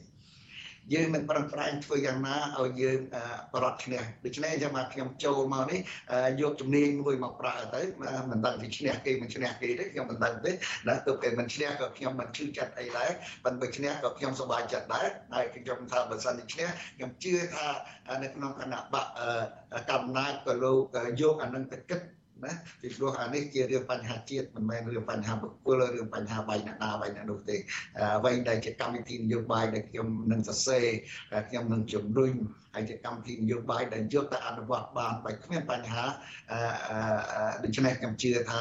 [0.94, 3.00] យើងនឹងប្រឹងប្រែងធ្វើយ៉ាងណាឲ្យយើង
[3.54, 5.80] ប្រត់ឈ្នះដូច្នេះចាំមកខ្ញុំចូលមកនេះ
[6.40, 7.82] យកជំនាញមួយមកប្រើទៅ
[8.30, 10.50] មិនដឹងពីឈ្នះគេមិនឈ្នះគេទេខ្ញុំមិនដឹងទេ
[10.88, 13.10] ណាទោះពេលមិនឈ្នះក៏ខ្ញុំមិនជឿចិត្តអីដែរ
[13.44, 17.66] ប៉ុន្តែឈ្នះក៏ខ្ញុំសប្បាយចិត្តដែរហើយខ្ញុំថាបើសិនជាឈ្នះខ្ញុំជឿថា
[18.22, 19.06] នៅក្នុងគណៈបក
[19.90, 22.00] កម្មណាចក៏លោកយកអានឹងទៅគិត
[22.44, 27.56] ណាពីព្រោះអានេះជារឿងបញ្ហាជាតិមិនមែនរឿងបញ្ហាបុគ្គលរឿងបញ្ហាបៃអ្នកណាបៃអ្នកនោះទេ
[28.16, 30.86] អ្វីដែលជាកម្មវិធីនយោបាយដែលខ្ញុំនឹងសរសេរ
[31.48, 32.32] ខ្ញុំនឹងជំរុញ
[32.74, 36.04] ហើយជាកម្មវិធីនយោបាយដែលយកទៅអនុវត្តបានបើគ្មានបញ្ហា
[37.64, 38.60] ដូច្នេះខ្ញុំជឿថា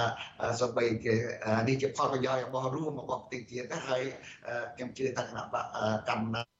[0.59, 1.13] សូម្បីគេ
[1.67, 4.03] នេះជាផលប្រយោជន៍របស់រួមរបស់ប្រទេសជាតិហើយ
[4.75, 5.43] ខ្ញុំជឿថាគណៈ
[6.09, 6.58] កម្ម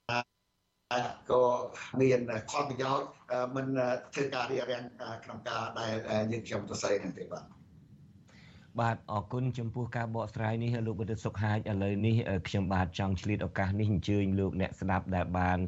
[1.31, 1.43] ក៏
[2.01, 2.19] មាន
[2.49, 3.07] ផលប្រយោជន៍
[3.55, 3.67] មិន
[4.13, 4.83] ធ្វើការរៀបរៀង
[5.23, 5.93] ក្នុងការដែល
[6.31, 7.45] យើងខ្ញុំទៅស្អីនឹងទេបាទ
[8.81, 12.15] បាទអរគុណចំពោះការបកស្រាយនេះលោកបណ្ឌិតសុខហាជឥឡូវនេះ
[12.47, 15.59] ខ្ញុំបាទចង់ឆ្លៀតឱកាសនេះអញ្ជើញលោកអ្នកស្ដាប់ដែលបាន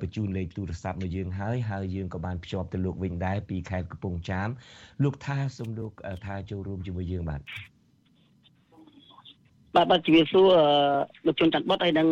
[0.00, 4.48] បញ្ជូនលេខទូរស័ព្ទមកយើងហើយហើយយើងក៏បានភ្ជាប់ទៅលោកវិញដែរពីខេត្តកំពង់ចាម
[5.02, 5.92] លោកថាសូមលោក
[6.26, 7.40] ថាចូលរួមជាមួយយើងបាទ
[9.76, 10.46] បាទបាទជំរាបសួរ
[11.26, 12.08] លោកជុនច័ន្ទបុតហើយនឹង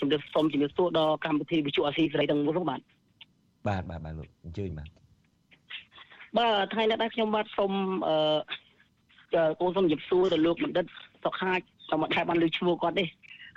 [0.00, 2.80] ជំរាបសូមជំរាបសួរដល់កម្មវិធីវិទ្យុអាស៊ីសេរីទាំងមូលបាទ
[3.68, 4.88] បាទបាទបាទលោកអញ្ជើញបាទ
[6.38, 7.72] បាទថ្ងៃនេះដែរខ្ញុំបាទសូម
[8.06, 8.14] អឺ
[9.60, 10.86] គូសូមជម្រាបសួរទៅលោកបណ្ឌិត
[11.24, 13.04] សុកហាចសូមថែបានលើឈ្មោះគាត់ទេ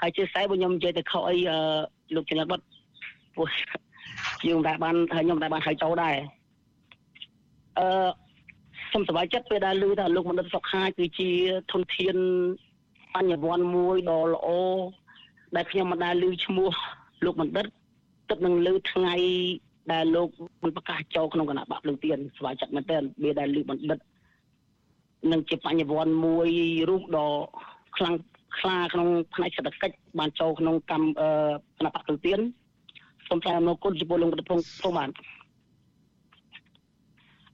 [0.01, 1.35] ហើយជាខ្សែរបស់ខ្ញុំនិយាយទៅខុសអី
[2.15, 2.59] លោកចន្ទបុត
[3.35, 3.47] ពោះ
[4.41, 6.15] ខ្ញុំតែបានខ្ញុំតែបានហៅចូលដែរ
[7.79, 7.87] អឺ
[8.89, 11.29] ខ្ញុំសប្បាយចិត្តពេលដែលឮថាលោកបណ្ឌិតសុកហាចគឺជា
[11.71, 12.15] ធនធាន
[13.17, 14.47] បញ្ញវន្តមួយដ៏ល្អ
[15.55, 16.71] ដែលខ្ញុំមិនដែលឮឈ្មោះ
[17.25, 17.65] លោកបណ្ឌិត
[18.29, 19.15] ទឹកនឹងលើថ្ងៃ
[19.93, 20.29] ដែលលោក
[20.61, 23.99] បានប្រកាសចូលក្នុងគណៈបកភ្លឹងទៀនស្វាចិត្តមែនទែនវាដែលលើបណ្ឌិត
[25.31, 26.49] នឹងជាបញ្ញវន្តមួយ
[26.89, 27.29] រូបដ៏
[27.97, 28.15] ខ្លាំង
[28.59, 31.07] ខ្លាក្នុងផ្នែកសេដ្ឋកិច្ចបានចូលក្នុងកម្ម
[31.77, 32.39] គណៈបកភ្លឹងទៀន
[33.27, 35.09] សូមថ្លែងអំណរគុណចំពោះលោកបណ្ឌិតភុងភុងបាន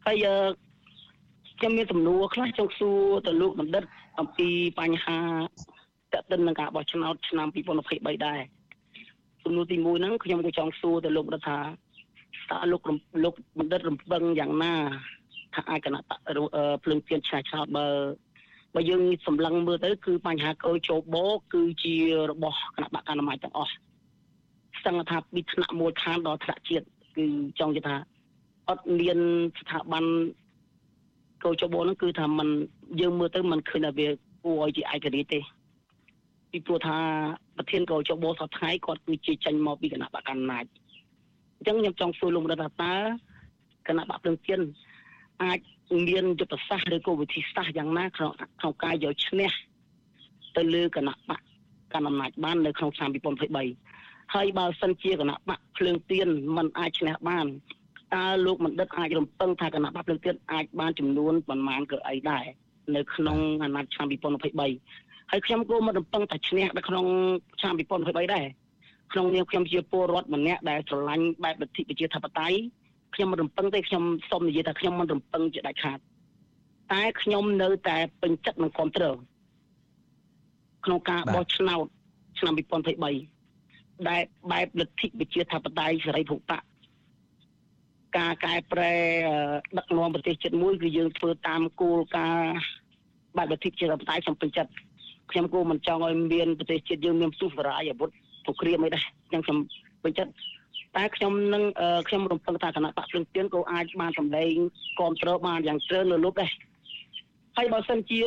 [0.05, 0.17] ហើយ
[1.63, 3.83] ខ្ញុំមានសំណួរខ្លះចង់សួរទៅលោកបណ្ឌិត
[4.19, 4.49] អំពី
[4.79, 5.19] បញ្ហា
[6.13, 7.47] តតិននឹងការបោះឆ្នោតឆ្នាំ
[7.85, 8.39] 2023ដែរ
[9.43, 11.59] សំណួរទី1ហ្នឹងខ្ញុំក៏ចង់សួរទៅលោករដ្ឋា
[12.49, 12.81] តើលោក
[13.23, 14.73] លោកបណ្ឌិតរំពឹងយ៉ាងណា
[15.55, 16.01] ថាអាចគណៈ
[16.83, 17.87] ភ្លើងទៀនឆ្នះឆ្នោតបើ
[18.75, 21.95] បើយើងសម្លឹងមើលទៅគឺបញ្ហាកោជោបោគឺជា
[22.31, 23.73] របស់គណៈបកកណ្ដាលទាំងអស់
[24.79, 26.85] ស្ទឹងថាពីថ្នាក់មូលដ្ឋានដល់ថ្នាក់ជាតិ
[27.17, 27.25] គឺ
[27.59, 27.95] ចង់និយាយថា
[28.69, 29.19] អត់មាន
[29.59, 30.05] ស្ថាប័ន
[31.44, 32.48] កោជបហ្នឹងគឺថាมัน
[33.00, 34.08] យើងមើលទៅมันឃើញថាវា
[34.44, 35.40] គួរឲ្យជាឯករាជ្យទេ
[36.50, 36.98] ពីព្រោះថា
[37.56, 40.64] ប្រធានកោជបសប្តាហ៍គាត់គឺជាចេញមកពីគណៈបកកណ្ដាល
[41.56, 42.94] អញ្ចឹងខ្ញុំចង់សួរលោកម្ដងថាតើ
[43.88, 44.60] គណៈបកភ្លើងទៀន
[45.42, 45.58] អាច
[46.08, 49.50] មានយុទ្ធសាស្ត្រឬក៏វិធីសាស្ត្រយ៉ាងណាក្នុងក្នុងការយកឈ្នះ
[50.56, 51.40] ទៅលើគណៈបក
[51.94, 53.10] កណ្ដាលអំណាចបាននៅក្នុងឆ្នាំ
[53.72, 57.46] 2023ហើយបើសិនជាគណៈបកភ្លើងទៀនមិនអាចឈ្នះបាន
[58.15, 62.45] តើលោកបណ្ឌិតអាចរំពឹងថាគណៈបកភ្លើងទៀនអាចបានចំនួនប្រមាណកៅអីដែរ
[62.95, 67.05] នៅក្នុងអាណត្តិឆ្នាំ2023ហើយខ្ញុំក៏មិនរំពឹងថាឈ្នះនៅក្នុង
[67.59, 68.45] ឆ្នាំ2023ដែរ
[69.11, 72.57] ក្នុងនាមខ្ញុំជាពលរដ្ឋម្នាក់ដែលស្រឡាញ់បែបលទ្ធិប្រជាធិបតេយ្យ
[73.15, 75.99] ខ្ញុំមិនរំពឹងទេខ្ញុំសូមនិយាយថាខ្ញុំមិនរំពឹងជាដាច់ខាត
[76.93, 79.17] តែខ្ញុំនៅតែពេញចិត្តនឹងគ្រប់គ្រង
[80.85, 81.85] ក្នុងការបោះឆ្នោត
[82.39, 82.53] ឆ្នាំ
[83.29, 86.59] 2023ដែលបែបលទ្ធិប្រជាធិបតេយ្យសេរីភូតៈ
[88.17, 88.93] ការកែប្រែ
[89.77, 92.55] ដឹកនាំប្រទេសជាតិមួយគឺយើងធ្វើតាមគោលការណ៍
[93.37, 94.71] បែបលទ្ធិប្រជាធិបតេយ្យខ្ញុំពេញចិត្ត
[95.31, 98.09] ខ្ញុំគូមិនចង់ឲ្យមានប្រទេសជាតិយើងមានផ្ទុះបរាយអាវុធ
[98.45, 99.57] សង្គ្រាមអីដែរអញ្ចឹងខ្ញុំ
[100.03, 100.31] ពេញចិត្ត
[100.95, 101.63] តែខ្ញុំនឹង
[102.07, 104.53] ខ្ញុំរំពឹងថាគណៈបកភ្លឹងទៀនក៏អាចបានសម្ដែង
[104.97, 106.51] គ្រប់គ្រងបានយ៉ាងជ្រើលើលុបដែរ
[107.57, 108.21] ហើយបើសិនជា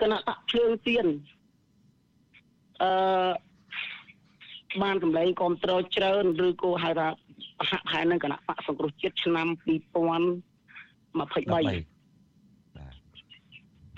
[0.00, 1.06] គណៈបកភ្លើងទៀន
[2.82, 3.30] អឺ
[4.82, 7.27] បានសម្ដែងគ្រប់គ្រងច្រើនឬក៏ហៅថាប្រ
[7.70, 11.98] ហាក់ប្រហែលនឹងគណៈបកសង្គ្រោះជាតិឆ្នាំ2023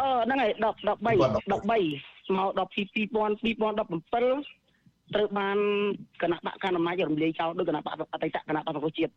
[0.01, 1.09] អឺហ្នឹងហើយ10 13 13ម
[2.47, 3.17] កដល់ពី2000 2017
[5.15, 5.59] ត្រូវបាន
[6.23, 9.13] គណៈបកកណ្ដាលអំណាចរំលាយចោលដោយគណៈបកអតីតគណៈបកប្រជាជាតិ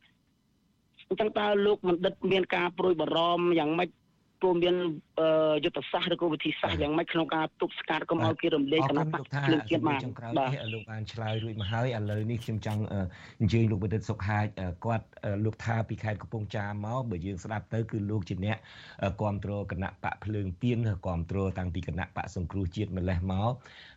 [1.08, 3.90] អញ្ចឹងតើលោកបណ្ឌិតមានការប្រួយបារម្ភយ៉ាងម៉េច
[4.44, 4.76] ព្រមមាន
[5.64, 10.02] យុទ្ធសាស្ត្រឬក៏វិធីសាស្ត្រយ៉ាងម៉េចក្នុងការទប់ស្កាត់កុំឲ្យគេរំលាយគណៈបកភ្លើងជាតិបាន
[10.40, 12.82] បាទលោកបានឆ្លើយរួចមកហើយឥឡូវនេះខ្ញុំចង់
[13.42, 14.46] អញ្ជើញលោកបណ្ឌិតសុខហាជ
[14.86, 15.06] គាត់
[15.46, 18.58] លោកថាពីខេត្តកំពង់ចាមមកបើយើងស្ដាប់ទៅគឺលោកជាអ្នក
[19.20, 23.52] គ្រប់គ្រងគណៈបកភ្លើងទៀនគ្រប់គ្រងតាំងពីគណៈបកសង្គ្រោះជាតិម្លេះមក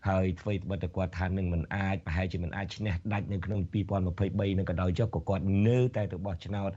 [0.09, 6.71] ហើយអ្វីត្បិតតែគាត់ថានឹងមិនអាចប្រហែលជាមិនអាចឈ្នះដាច់នៅក្នុង2023នឹងក៏ដោយចុះក៏គាត់នៅតែទៅបោះឆ្នោត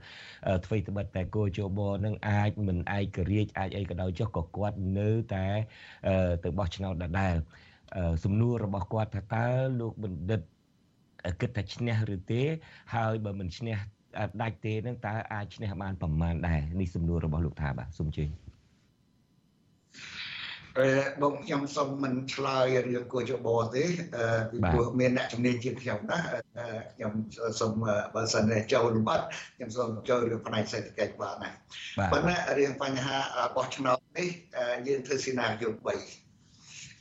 [0.64, 5.46] អ្វីត្បិតតែគោជបនឹងអាចមិនឯករាជ្យអាចអីក៏ដោយចុះក៏គាត់នៅតែ
[6.44, 7.34] ទៅបោះឆ្នោតដដែល
[8.24, 9.46] សំណួររបស់គាត់ថាតើ
[9.80, 10.40] លោកបណ្ឌិត
[11.40, 12.42] គិតថាឈ្នះឬទេ
[12.94, 13.76] ហើយបើមិនឈ្នះ
[14.42, 18.49] ដាច់ទេនឹងតើអាចឈ្នះបានប្រមាណដែរនេះសំណួររបស់លោកថាបាទសូមជឿអឺ
[21.22, 23.84] បងខ្ញុំសូមមិនឆ្លើយរឿងគួរយោបល់ទេ
[24.50, 26.18] ពីព្រោះមានអ្នកជំនាញជាងខ្ញុំណា
[26.94, 27.12] ខ្ញុំ
[27.60, 27.72] សូម
[28.14, 29.24] បើសិនចូលលំបាត់
[29.56, 31.50] ខ្ញុំសូមចូលរឿងផ្នែកសេដ្ឋកិច្ចបានណា
[32.12, 33.18] ប៉ុន្តែរឿងបញ្ហា
[33.56, 34.28] បោះឆ្នោតនេះ
[34.86, 35.80] យើងធ្វើស៊ីណារីយ៉ូ3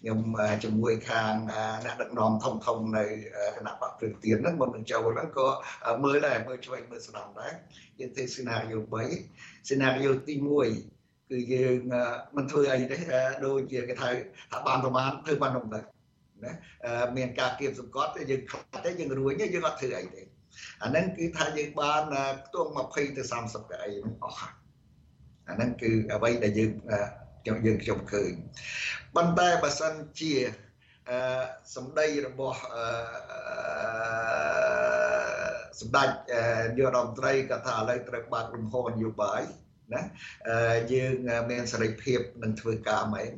[0.02, 0.20] ខ្ញុំ
[0.64, 1.34] ជាមួយខាង
[1.86, 3.06] អ្នកដឹកនាំធំធំនៅ
[3.56, 5.48] គណៈបកព្រឹកទៀនហ្នឹងមុននឹងចូលហ្នឹងក៏
[6.04, 7.54] មើលដែរមើលឆ្វេងមើលស្ដាំដែរ
[8.00, 10.99] យើងធ្វើស៊ីណារីយ៉ូ3ស៊ីណារីយ៉ូទី1
[11.30, 11.78] គឺយើង
[12.38, 12.98] មិនធ្វើអីទេ
[13.46, 14.10] ដូចជាគេថា
[14.52, 15.80] ថាបានប្រមាណធ្វើបាននោះទៅ
[16.44, 16.54] ណា
[17.18, 20.22] មានការគៀបសង្កត់យើងខ្លាចទេយើងរួញយើងអត់ធ្វើអីទេ
[20.84, 22.02] អាហ្នឹងគឺថាយើងបាន
[22.46, 24.40] ខ្ទង់20ទៅ30កៅអីហ្នឹងអស់
[25.50, 26.72] អាហ្នឹងគឺអ្វីដែលយើង
[27.44, 28.34] ខ្ញុំយើងខ្ញុំឃើញ
[29.16, 30.34] ប៉ុន្តែបើសិនជា
[31.10, 31.44] អឺ
[31.76, 32.86] សម្ដីរបស់អឺ
[35.80, 39.42] សម្ដេចនាយករដ្ឋមន្ត្រីក៏ថាឥឡូវត្រូវបើកលំហនយោបាយ
[39.94, 40.02] ណា
[40.94, 41.14] យើង
[41.50, 43.32] មានសេរីភាពនឹងធ្វើការមែន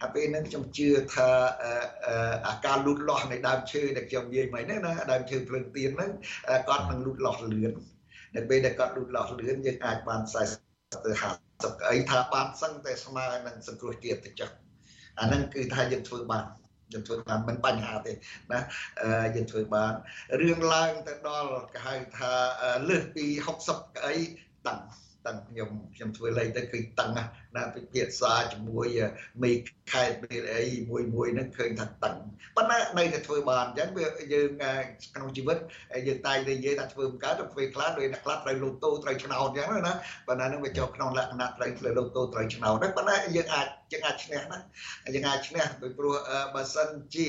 [0.00, 1.28] ហើយពេលហ្នឹងខ្ញុំជឿថា
[2.48, 6.10] អាការលូតលាស់នៃដើមឈើដែលខ្ញុំនិយាយមិញហ្នឹងណាដើមឈើភ្លើងទៀនហ្នឹង
[6.68, 7.72] គាត់នឹងលូតលាស់លឿន
[8.36, 10.20] នៅពេលដែលគាត់លូតលាស់លឿនយើងអាចបាន
[10.64, 14.50] 40ទៅ50កៅអីថាបានសឹងតែស្មើនឹងសង្គ្រោះជាតិទៅចុះ
[15.20, 16.44] អាហ្នឹងគឺថាយើងធ្វើបាន
[16.92, 18.12] យើងធ្វើបានមិនបញ្ហាទេ
[18.52, 18.60] ណា
[19.36, 19.92] យើងធ្វើបាន
[20.40, 22.32] រឿងឡើងទៅដល់គេហៅថា
[22.88, 23.26] លើសពី
[23.62, 24.16] 60កៅអី
[24.68, 24.78] ដឹង
[25.26, 27.10] តឹងខ្ញុំខ្ញុំធ្វើលេខទៅគឺតឹង
[27.56, 28.86] ណាពិភាក្សាជាមួយ
[29.42, 29.52] មេ
[29.92, 32.16] ខេត្តមេអីមួយមួយហ្នឹងឃើញថាតឹង
[32.56, 34.48] ប៉ុន្តែនៅតែធ្វើបានអញ្ចឹងវាយើង
[35.14, 35.58] ក្នុងជីវិត
[36.06, 39.92] យើងតែងតែនិយាយថាធ្វើមិនកើតទៅធ្វើខ្លះដោយអ្នកខ្លះត្រូវលូតូត្រូវឆ្នោតអញ្ចឹងណា
[40.26, 44.58] ប៉ុន្តែហ្នឹងវាចូលក្នុងលក្ខណៈត្រូវធ្វើលូតូត្រូវឆ្នោតហ្នឹងប៉ុន្តែយើងអាចយើងអាចឈ្នះណា
[45.14, 46.14] យើងអាចឈ្នះដោយព្រោះ
[46.54, 47.28] បើសិនជា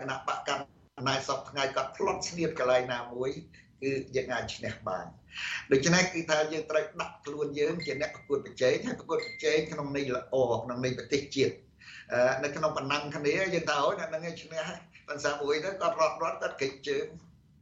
[0.00, 0.62] គណៈបកកាន់
[0.98, 3.30] អំណាចសពថ្ងៃគាត់ផ្លត់ស្នៀតកន្លែងណាមួយ
[3.82, 5.06] គឺយើងអាចឈ្នះបាន
[5.72, 11.54] ដូច្នេះគឺថាយើងត្រូវដាក់ខ្លួនយើងជាអ្នកប្រកួតប្រជែងហើយប្រកួតប្រជែងក្នុងន័យល្អក្នុងន័យប្រទេសជាតិ
[12.42, 14.62] នៅក្នុងបណ្ណឹងគ្នាយើងថាអូយអ្នកនឹងឯងឈ្នះ
[15.08, 17.06] ប៉ុន្តែមួយទៅគាត់រត់រត់គាត់ក្រិចជើង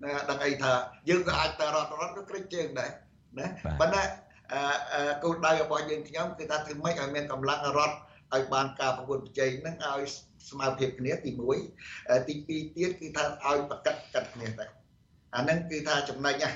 [0.04, 0.72] ណាដឹងអីថា
[1.08, 2.90] យើងក៏អាចតែរត់រត់ក៏ក្រិចជើងដែរ
[3.38, 3.46] ណា
[3.80, 4.02] ប៉ុន្តែ
[5.24, 7.96] គោលដៅរបស់យើងខ្ញុំគឺថាធ្វើម៉េចឲ្យមានកម្លាំងរត់
[8.34, 10.02] ឲ្យបានការប្រកួតប្រជែងហ្នឹងឲ្យ
[10.50, 11.30] ស្មើភាពគ្នាទី
[11.78, 14.70] 1ទី2ទៀតគឺថាឲ្យប្រកាត់កាត់គ្នាដែរ
[15.36, 16.50] អាហ្នឹងគឺថាចំណុចណា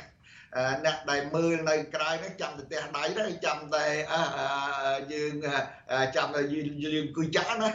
[0.84, 3.84] អ្នកដែលមើលនៅក្រៅហ្នឹងចាំតែផ្ទះដៃទៅចាំតែ
[5.12, 5.34] យើង
[6.16, 7.68] ចាំតែយើងគួយចាក់ណា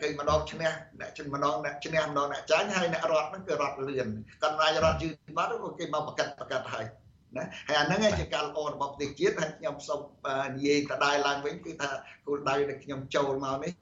[0.00, 0.70] ឃើញម្ដងឈ្នះ
[1.00, 4.08] អ្នកឈ្នះម្ដងអ្នកឈ្នះម្ដងអ្នកចាញ់ហើយអ្នករត់ហ្នឹងគឺរត់លឿន
[4.42, 6.86] គាត់អាចរត់យឺតបាត់ក៏គេមកប្រកាត់ប្រកាត់ហើយ
[7.36, 10.00] ណាហើយអាហ្នឹងឯងជាការល្អរបស់ប្រទេសជាតិហើយខ្ញុំសូម
[10.54, 11.90] និយាយដដែលឡើងវិញគឺថា
[12.26, 13.72] គោលដៅដែលខ្ញុំចូលមកនេះ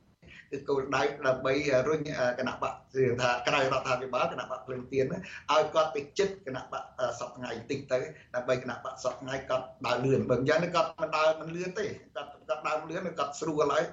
[0.53, 1.53] គឺគោលដៅដើម្បី
[1.89, 2.01] រុញ
[2.39, 6.83] គណៈបកគឺថាក្រៅរដ្ឋាភិបាលគណៈបកភ្លើងទៀនឲ្យគាត់ទៅចិត្តគណៈបក
[7.19, 7.99] សពថ្ងៃតិចទៅ
[8.35, 11.87] ដើម្បីគណៈបកសពថ្ងៃគាត់ដើរលឿនបើអញ្ចឹងគាត់មិនដើរមិនលឿនទេ
[12.17, 13.85] គាត់គាត់ដើរលឿនគាត់ស្រួលហើយ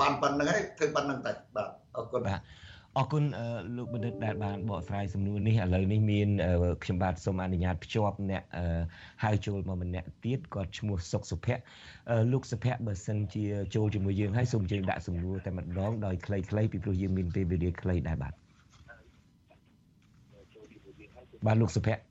[0.00, 2.40] បានប៉ុណ្្នឹងហើយធ្វើប៉ុណ្្នឹងតែបាទអរគុណបាទ
[2.98, 3.24] អរគុណ
[3.76, 6.28] លោកបណ្ឌិតដែលបានបកស្រាយសំណួរនេះឥឡូវនេះមាន
[6.82, 8.42] ខ្ញុំបាទសូមអនុញ្ញាតភ្ជាប់អ្នក
[9.24, 11.62] ហៅចូលមកម្នាក់ទៀតគាត់ឈ្មោះសុកសុភ័ក្រ
[12.32, 18.32] លោកសុភ័ក្របើសិនជាចូលជាមួយយើងហើយសូមជើញដាក់សំណួរតែម្ដងដោយខ្លីៗពីព្រោះយើងមានពេលវេលាខ្លីដែរបាទ
[21.46, 22.02] បាទលោកសុភ័ក្រ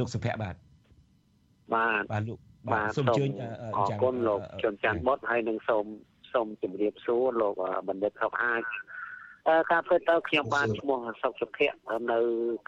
[0.00, 0.54] លោកសុភ័ក្របាទ
[1.74, 2.38] បាទបាទលោក
[2.72, 3.30] បាទសូមអញ្ជើញ
[3.76, 5.86] អរគុណលោកជុនច័ន្ទបុតហើយនឹងសូម
[6.32, 7.54] សូមជម្រាបសួរលោក
[7.88, 8.62] បណ្ឌិតខប់អាច
[9.70, 12.18] ការធ្វើទៅខ្ញុំបានឈ្មោះសុកសុភ័ក្រនៅ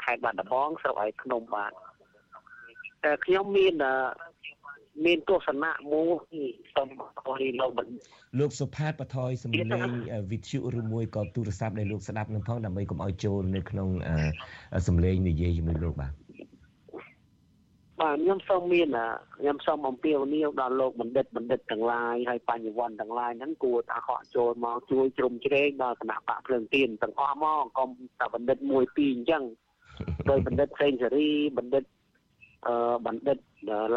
[0.02, 1.72] ខេត្តបាត់ដំបងស្រុកឯភ្នំបាទ
[3.04, 3.74] តែខ្ញុំមាន
[5.06, 6.04] មានទស្សនៈមួ
[6.40, 6.44] យ
[6.74, 6.88] សូម
[7.26, 8.00] អរលោកបណ្ឌិត
[8.40, 9.90] លោកសុផាតបថយសំឡេង
[10.32, 13.88] វិទ្យុឬមួយក៏ទូរស័ព្ទដែលលោកស្ដាប់នឹងផងដើម្បីកុំឲ្យចូលនៅក្នុង
[14.88, 16.12] សំឡេងនិយាយជាមួយលោកបាទ
[18.00, 18.88] បាទខ្ញុំសូមមាន
[19.36, 27.88] ខ្ញុំសូមអំពាវនាវដល់លោកបណ្ឌិតបណ្ឌិតទាំងឡាយហើយបញ្ញវន្តទាំងឡាយហ្នឹងគួរតែហក់ចូលមកជួយជ្រោមជ្រែងដល់គណៈបកភ្លើងទៀនទាំងអស់មកកុំ
[28.20, 29.42] តែបណ្ឌិតមួយពីរអញ្ចឹង
[30.30, 31.84] ដោយបណ្ឌិតផ្សេងសេរីបណ្ឌិត
[32.66, 33.38] អឺបណ្ឌិត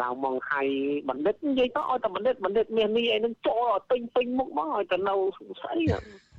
[0.00, 0.62] ឡាវម៉ងហៃ
[1.10, 5.14] បណ្ឌិតនិយាយទៅឲ្យតែបណ្ឌិតបណ្ឌិតមាសនេះឯនឹងចូលឲ្យពេញពេញមុខមកឲ្យតែនៅ
[5.60, 5.82] ស្អី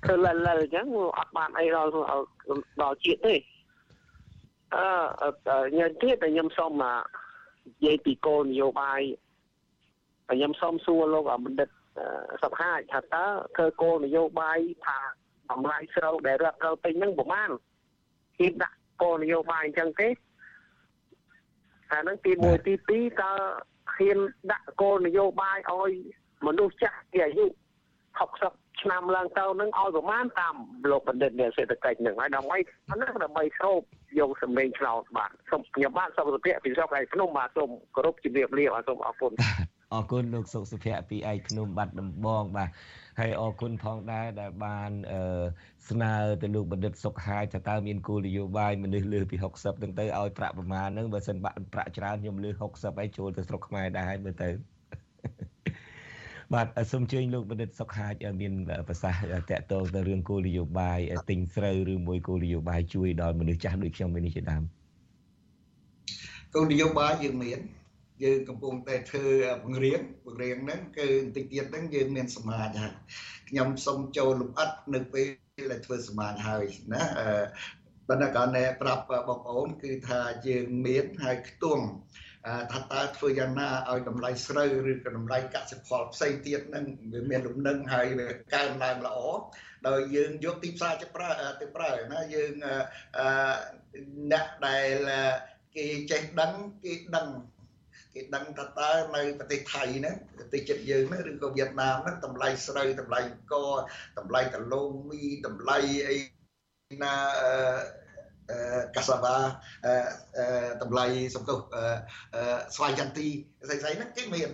[0.06, 0.86] គឺលលអញ្ចឹង
[1.18, 1.90] អត់បានអីដល់
[2.82, 3.36] ដល់ជាតិទេ
[4.76, 6.74] អឺញ៉ាំទៀតតែខ្ញុំសូម
[7.68, 9.02] និយាយពីគោលនយោបាយ
[10.30, 11.70] ខ្ញុំសូមសួរលោកបណ្ឌិត
[12.44, 15.00] សុខាថាតើធ្វើគោលនយោបាយថា
[15.52, 17.52] តម្លៃស្រូវដែលរដ្ឋត្រូវទិញហ្នឹងប្រហែល
[18.40, 20.10] គេដាក់គោលនយោបាយអញ្ចឹងទេ
[21.92, 23.32] អាហ្នឹងទី1ទី2តើ
[23.96, 24.20] ហ៊ាន
[24.52, 25.92] ដាក់គោលនយោបាយឲ្យ
[26.48, 27.46] មនុស្សចាស់ពីអាយុ
[28.28, 30.56] 60 ឆ្នាំឡើងទៅនឹងឲ្យប្រមាណតាម
[30.92, 32.58] លោកបណ្ឌិតនៃសេដ្ឋកិច្ចនឹងហើយដើម្បី
[32.90, 33.82] អាហ្នឹងដើម្បីស្រូប
[34.20, 39.32] យកសម្លេងឆ្នោតបាទសូមខ្ញុំបាទសូមសុភ័ក្រពីស្រុកឯភ្នំបាទសូមគោរពជំរាបលាបាទសូមអរគុណ
[39.94, 42.70] អរគុណលោកសុខសុភ័ក្រពីឯភ្នំបាត់ដំបងបាទ
[43.20, 44.92] ហើយអរគុណផងដែរដែលបាន
[45.90, 54.50] ស្នើទៅលោកបណ្ឌិតសុខហាយថាតើមានគោលនយោបាយមនុស្សលើពី60ហ្នឹងទៅឲ្យប្រាក់ប្រមាណហ្នឹងបើសិនបាក់ប្រាក់ច្រើនខ្ញុំលើ60ហើយចូលទៅស្រុកខ្មែរដែរហើយមើលទៅ
[56.54, 58.54] បាទសូមអញ្ជើញលោកបណ្ឌិតសុខហាជមាន
[58.88, 64.64] ប្រសាសន៍តកតងទៅរឿងគោលនយោបាយទិញស្រូវឬមួយគោលនយោបាយជួយដល់មនុស្សចាស់ដូចខ្ញុំនេះជាដើម
[66.54, 67.60] គោលនយោបាយយើងមាន
[68.24, 69.26] យើងកំពុងតែធ្វើ
[69.64, 72.94] បង្រៀនបង្រៀនហ្នឹងគឺបន្តិចទៀតហ្នឹងយើងមានសមាជហើយ
[73.50, 75.28] ខ្ញុំសូមចូលលំអិតនៅពេល
[75.72, 77.04] ដែលធ្វើសមាជហើយណា
[78.10, 81.84] បណ្ឌករណែប្រាប់បងប្អូនគឺថាយើងមានហើយខ្ទង់
[82.72, 89.18] ថាតើធ្វើយ៉ាងណាឲ្យតម្លៃស្រូវឬក៏តម្លៃកសិផលផ្សេងទៀតហ្នឹងវាមានលំនឹងហើយវាកើនឡើងល្អ
[89.88, 91.30] ដោយយើងយកទីផ្សារទៅប្រើ
[91.62, 92.54] ទៅប្រើណាយើង
[94.32, 95.10] អ្នកដែល
[95.76, 96.52] គេចេះដឹង
[96.84, 97.28] គេដឹង
[98.14, 103.20] គេដឹងថាតើនៅប្រទេសថៃហ្នឹងប្រទេសជិតយើងហ្នឹងឬក៏វៀតណាមហ្នឹងតម្លៃស្រូវតម្លៃ
[103.54, 103.56] ក
[104.20, 105.78] តម្លៃដលូមីតម្លៃ
[106.08, 106.18] អី
[107.04, 107.14] ណា
[108.96, 109.36] កាសាវ៉ា
[110.82, 111.60] តម្លៃសំទុះ
[112.76, 113.28] ស្វាយចន្ទី
[113.68, 114.50] ស្អីស្អីហ្នឹងគេមាន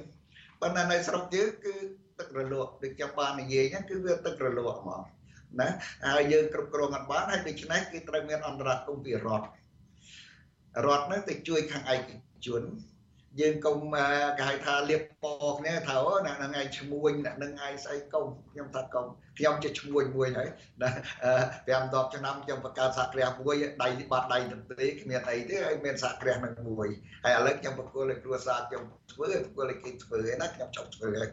[0.62, 1.74] ប៉ុន្តែនៅស្រុកយើងគឺ
[2.20, 5.02] ទឹករលកដូចខ្ញុំបាននិយាយហ្នឹងគឺវាទឹករលកហ្មង
[5.62, 5.70] ណា
[6.08, 9.46] ហើយយើងគ្រប់គ្រងអត់បានហើយដូច្នេះគឺត្រូវមានអន្តរាគមន៍ពីរដ្ឋ
[10.86, 12.02] រដ្ឋហ្នឹងទៅជួយខាងឯក
[12.46, 12.64] ជន
[13.42, 13.78] យើងកុំ
[14.38, 15.26] គេហៅថាលៀបព
[15.60, 19.06] គ្នាថាអូណានឹងឯងឈ្មួញណានឹងឯងស្អីកុំខ្ញុំថាកុំ
[19.38, 20.50] ខ្ញុំជាឈ្មួញមួយហើយ
[20.82, 20.90] ណា
[21.68, 26.88] 5 10ឆ្នាំខ្ញុំបង្កើតសហគ្រាសមួយដៃបាត់ដៃទៅទេគ្មានអីទេហើយមានសហគ្រាសនឹងមួយ
[27.24, 31.30] ហើយឥឡូវខ្ញុំប្រគល់ឲ្យគ្រួសារខ្ញុំធ្វើប្រគល់ឲ្យគេធ្វើឯណាខ្ញុំចង់ធ្វើហើយ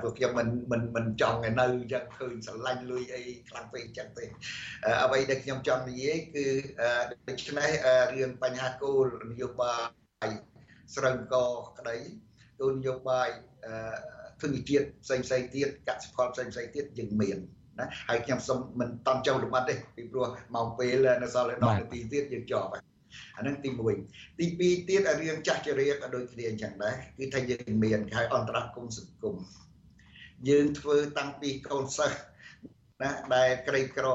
[0.00, 4.24] ព្រោះខ្ញុំមិនមិនមិនចង់ឲ្យនៅអញ្ចឹងឃើញស្រឡាញ់លុយអីខ្លាំងពេកអញ្ចឹងទេ
[5.04, 6.46] អ្វីដែលខ្ញុំចង់និយាយគឺ
[7.28, 7.70] ដូច្នេះ
[8.14, 9.74] រឿងបញ្ហាគោលនយោបា
[10.28, 10.49] យ
[10.96, 11.34] ស្រូវក
[11.78, 11.96] ក្តី
[12.60, 13.28] គោលនយោបាយ
[14.40, 17.38] ធនធានផ្សេងផ្សេងទៀតកសិផលផ្សេងផ្សេងទៀតយើងមាន
[17.80, 22.82] ណាហើយខ្ញុំសូមមិនតន់ចូលលំអិតទេពីព្រោះម៉ោងពេលនៅសល់10នាទីទៀតយើងចប់ហើយ
[23.36, 23.70] អានឹងទី
[24.04, 29.36] 1ទី2ទៀតរឿងចាស់ចរិយាក៏ដូចគ្នាអញ្ចឹងដែរគឺថាយើងមានគេហៅអន្តរកម្មសង្គម
[30.48, 32.18] យើងធ្វើតាំងពីកូនសិស្ស
[33.02, 34.06] ណាដែលក្រីក្រ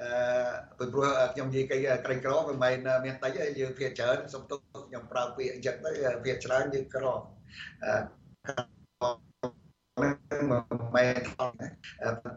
[0.00, 5.90] អឺព្រោះខ្ញុំនិយាយគេក្រីក្រមិនមែនមានតិចទេយើងភាគច្រើនសុំទោសខ្ញុំប្រើពាក្យអញ្ចឹងទៅ
[6.24, 7.04] ភាគច្រើនយើងក្រ
[10.00, 11.20] មិនមែន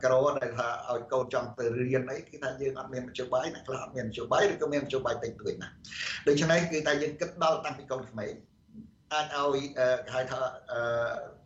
[0.04, 5.70] ក្រដែលថាឲ្យកូនចង់ទៅរៀនអីគឺថាយើងអត់មានមជ្ឈបាយណាខ្លះអត់មានមជ្ឈបាយឬក៏មានមជ្ឈបាយតិចតួចណា
[6.28, 8.34] ដូច្នេះគឺតែយើងគិតដល់តាំងពីកូនក្មេង
[9.14, 10.40] អាចឲ្យគេហៅថា
[10.72, 11.39] អឺ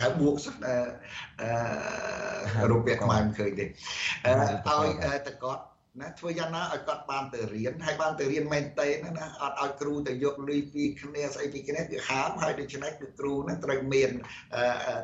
[0.00, 5.62] ខៅបួកសិនអឺរូបភាពខ្មែរមិនឃើញទេឲ្យតកត់
[5.98, 14.10] ណាធ្វើយ៉ាងណាឲ្យគាត់បានទៅរៀនហើយបានទៅរៀនមែនតេណាអត់ឲ្យគ្រូទៅយកលុយពីគ្នាស្អីពីគ្នាគឺហាមហើយដូច្នេះគឺគ្រូនឹងត្រូវមាន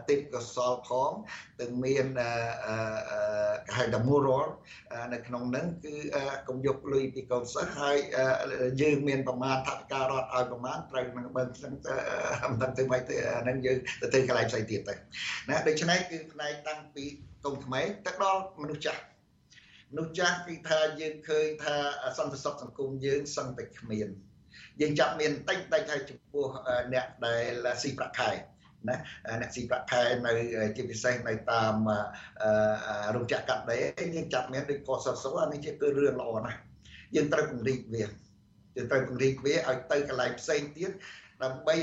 [0.09, 1.11] ទេពកោសលផង
[1.61, 2.07] ទាំងមាន
[3.67, 4.49] គេហៅថា moral
[5.13, 5.95] នៅក្នុងហ្នឹងគឺ
[6.49, 7.97] កុំយកលុយពីកូនសិស្សហើយ
[8.83, 11.75] យើងមានប្រមាណថវិការដ្ឋឲ្យប្រមាណត្រូវនឹងបើមិនដឹង
[12.79, 14.95] ទៅមិនទេអាហ្នឹងយើងទៅទៅកន្លែងផ្សេងទៀតទៅ
[15.49, 17.05] ណាដូច្នេះគឺផ្នែកតាំងពី
[17.45, 19.03] កុំក្មេងទៅដល់មនុស្សចាស់
[19.97, 21.77] នោះចាស់គឺថាយើងឃើញថា
[22.19, 24.09] សន្តិសុខសង្គមយើងសឹងតែគ្មាន
[24.81, 26.47] យើងចាប់មានតិចតិចហើយចំពោះ
[26.93, 28.31] អ្នកដែលស៊ីប្រាក់ខែ
[28.89, 28.97] ណា
[29.41, 30.33] អ្នកស៊ីប្រាក់ខែនៅ
[30.77, 31.75] ជាពិសេសនៅតាម
[33.15, 33.83] រោងចក្រកាត់ដេរ
[34.17, 36.59] យើងចាប់មានដូចកសសអានេះជាគឺរឿងល្អណាស់
[37.15, 38.05] យើងត្រូវពង្រីកវា
[38.77, 40.91] យើងត្រូវពង្រីកវាឲ្យទៅកន្លែងផ្សេងទៀត
[41.43, 41.75] ដើម្បី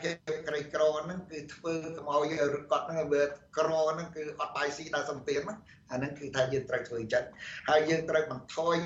[0.00, 0.14] ភាព
[0.48, 2.32] ក្រីក្រហ្នឹងគឺធ្វើកុំឲ្យ
[2.70, 3.22] គាត់ហ្នឹងវា
[3.58, 5.56] ក្រហ្នឹងគឺអត់បាយស៊ីដល់សំទានណា
[5.92, 7.28] អាហ្នឹងគឺថាយើងត្រូវធ្វើចិត្ត
[7.68, 8.76] ហើយយើងត្រូវបន្ថយ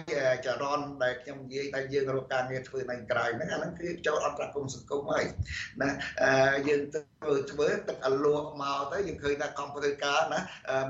[0.47, 5.25] ចរន្តដែលខ្ញុំនិយាយថាយើងរកការងារធ្វើនៅក្រៅហ្នឹងអាហ្នឹងគឺចូលអន្តរកម្មសង្គមហើយ
[5.83, 5.91] ណា
[6.69, 10.41] យើងធ្វើធ្វើទឹកអលក់មកទៅយើងឃើញថាកំពុទ្ធការណា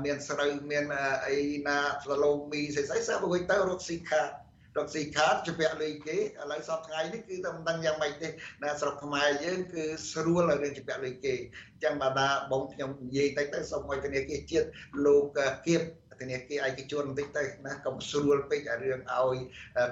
[0.05, 0.85] មានស្រូវមាន
[1.25, 1.37] អី
[1.67, 4.29] ណាស្លូមីស្អីស្អីសាប់រួចទៅរកស៊ីខាត
[4.77, 8.27] រកស៊ីខាតជពាក់លុយគេឥឡូវសប្តាហ៍នេះគឺតែមិនដឹងយ៉ាងម៉េចទេ
[8.63, 14.67] ណាស្រុកខ្មែរយើងគឺស្រួលឲ្យរឿងជពាក់លុយគេអញ្ចឹងបាតាបងខ្ញុំនិយាយតិចទៅសូមឲ្យធនាគារជាតិ
[15.05, 15.23] លោក
[15.65, 15.81] គៀប
[16.21, 19.37] ធនាគារឯកជនបន្តិចទៅណាកុំស្រួលពេករឿងឲ្យ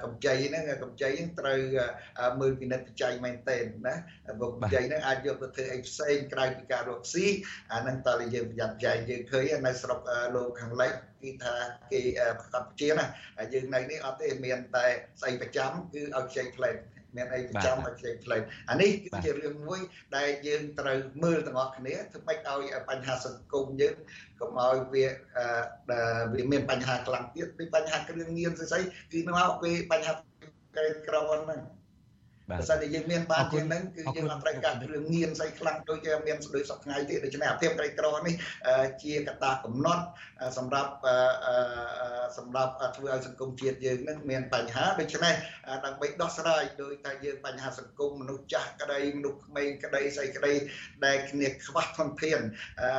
[0.04, 1.60] កម្ចីហ្នឹងកម្ចីហ្នឹងត្រូវ
[2.40, 3.94] មើលពិនិត្យបច្ច័យមែនទែនណា
[4.40, 7.26] កម្ចីហ្នឹងអាចយកទៅធ្វើអីផ្សេងក្រៅពីការរកស៊ី
[7.72, 9.98] អាហ្នឹងតើយើងប្រយ័ត្នចែកយើងឃើញនៅស្រុក
[10.34, 11.54] លោកខាងលិចគេថា
[11.92, 12.00] គេ
[12.54, 13.06] កម្ពុជាណា
[13.52, 14.86] យើងនៅនេះអត់ទេមានតែ
[15.20, 16.72] ស្អីប្រចាំគឺឲ្យខ្ចីផ្លែ
[17.16, 18.38] មានអីប្រចាំឲ្យខ្ចីផ្លែ
[18.70, 19.80] អានេះគឺជារឿងមួយ
[20.16, 23.94] ដែលយើងត្រូវមើលទាំងអស់គ្នាធ្វើម៉េចឲ្យបញ្ហាសង្គមយើង
[24.40, 25.06] កុំឲ្យវា
[26.32, 28.80] វាមានបញ្ហាខ្លាំងទៀតពីបញ្ហាគ្រឿងញៀនស្អី
[29.12, 30.12] គឺមកពីបញ្ហា
[30.76, 31.60] ក្រីក្រហ្នឹង
[32.50, 38.34] បើសិនជាយើងមានបានជាងហ្នឹងគឺយើងអត់ត្រូវការគ្រឿងញៀនស្អីខ្លាំងដូចជាមានស្ដូចសពថ្ងៃទេដូច្នេះអាភាពក្រីក្រនេះ
[39.02, 40.04] ជាកត្តាកំណត់
[40.58, 40.92] សម្រាប់
[42.38, 45.34] សម្រាប់ធ្វើឲ្យសង្គមជាតិយើងនឹងមានបញ្ហាដូច្នេះ
[45.84, 50.52] ដើម្បីដោះស្រាយដោយតែយើងបញ្ហាសង្គមមនុស្សចាស់ក្តីមនុស្សក្មេងក្តីស្អីក្តី
[51.04, 52.40] ដែលគ្នាខ្វះធនធាន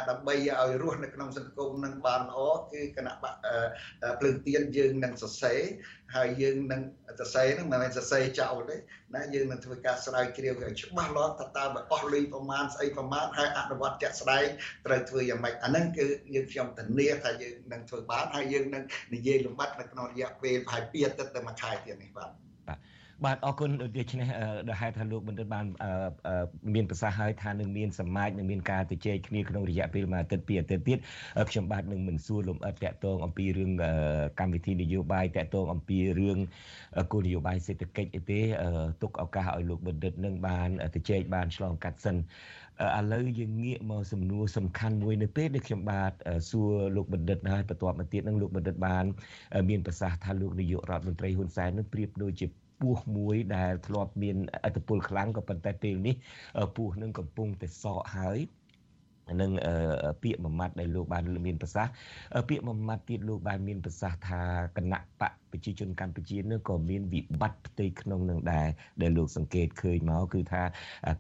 [0.10, 2.40] ដើម្បីឲ្យរស់នៅក្នុងសង្គមនឹងបានល្អ
[2.72, 3.36] គឺគណៈបក
[4.20, 5.62] ភ្លើងទៀនយើងនឹងសរសេរ
[6.16, 6.82] ហើយយើងនឹង
[7.20, 8.78] សរសេរហ្នឹងមិនមែនសរសេរចោលទេ
[9.16, 14.46] ណាយើងនឹងធ្វើការស្រាវជ្រាវឲ្យច្បាស់លាស់ថាតើបើអស់លុយប្រមាណស្អីប្រមាណហើយអនុវត្តជាក់ស្ដែង
[14.86, 16.06] ត្រូវធ្វើយ៉ាងម៉េចអាហ្នឹងគឺ
[16.36, 18.84] យើងខ្ញុំធានាថាយើងនឹងធ្វើបានហើយយើងនឹង
[19.14, 22.51] និយាយលំបាត់នៅក្នុងរយៈពេលប្រហែល2អាទិត្យទៅមួយខែទៀតនេះបាទ
[23.26, 24.28] បាទអរគុណដូច្នេះ
[24.68, 25.66] ដែលហេតុថាលោកបណ្ឌិតបាន
[26.76, 30.98] មានប្រសាសន៍ហើយថានឹងមានសមាជនឹងមានការទៅជែកគ្នាក្នុងរយៈពេលមួយអាទិត្យពីរអាទិត្យទៀត
[31.50, 33.72] ខ្ញុំបាទនឹងមិនសួរលំអិតតាក់ទងអំពីរឿង
[34.40, 36.38] កម្មវិធីនយោបាយតាក់ទងអំពីរឿង
[37.12, 38.42] គោលនយោបាយសេដ្ឋកិច្ចអីទេ
[39.02, 46.12] ទុកឱកាសឲ្យលោកបណ្ឌិតនឹងបានទៅជែកបានឆ្លងកាត់សិនឥឡូវយើងងាកមកសំណួរសំខាន់មួយនៅពេលដែលខ្ញុំបាទ
[46.50, 49.06] សួរលោកបណ្ឌិតហើយបន្ទាប់មកទៀតនឹងលោកបណ្ឌិតបាន
[49.70, 52.48] មានប្រសាសន៍ថាលោកនាយករដ្ឋមន្ត្រីហ៊ុនសែននឹងប្រៀបដូចជា
[52.82, 56.16] ពស់មួយដែលធ្លាប់មានអត្តពលខ្លាំងក៏ប៉ុន្តែពេលនេះ
[56.76, 58.40] ពស់នឹងកំពុងតែសក់ហើយ
[59.42, 59.52] នឹង
[60.24, 61.94] ពាក្យមួយម៉ាត់ដែលលោកបានមានប្រសាសន៍
[62.50, 64.42] ពាក្យមួយម៉ាត់ទៀតលោកបានមានប្រសាសន៍ថា
[64.78, 68.68] គណៈបក ប្រជាជនកម្ពុជានឹងក៏មានវិបត្តិផ្ទៃក្នុងនឹងដែរ
[69.02, 70.64] ដែលលោកសង្កេតឃើញមកគឺថា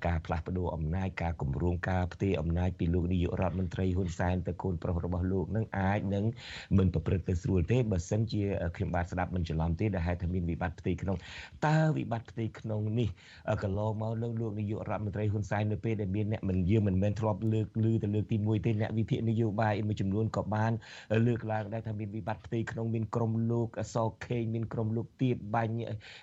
[0.05, 6.25] ការផ្លាស់ប្ដូរអំណាចការគម្រោងការផ្ទេរអំណាចពីលោកនាយករដ្ឋមន្ត្រីហ៊ុនសែនទៅកូនប្រុសរបស់លោកនឹងអាចនឹង
[6.77, 8.43] មិនប្រព្រឹត្តទៅស្រួលទេបើសិនជា
[8.75, 11.17] ខ្ញុំបាទស្ដាប់មិនច្រឡំទេដែលហេតុថាមានវិបត្តិផ្ទៃក្នុង
[11.67, 13.09] តើវិបត្តិផ្ទៃក្នុងនេះ
[13.63, 20.71] កន្លងមកនឹងលោកនាយករដ្ឋមន្ត្រីហ៊ុនសែននៅពេលដែលមានអ្នកមិនយើងមិនមែនធ្លាប់លើកឮទៅលើកទី1ទេអ្នកវិភាគនយោបាយមួយចំនួនក៏បាន
[21.27, 23.97] លើកឡើងដែរថាមានវិបត្តិផ្ទៃក្នុងមានក្រុមលោកអស
[24.28, 25.74] ខេងមានក្រុមលោកទៀបបាញ់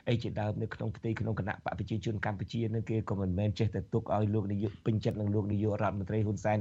[0.09, 6.59] អីជាដើមនៅក្នុងផ្ទៃក្នុងគណៈបកប្រជាជនកម្ពុជានឹងគេក៏មិនមែនចេះតែទុកឲ្យលោកនាយកពេញចិត្តនឹងលោកនាយករដ្ឋមន្ត្រីហ៊ុនសែន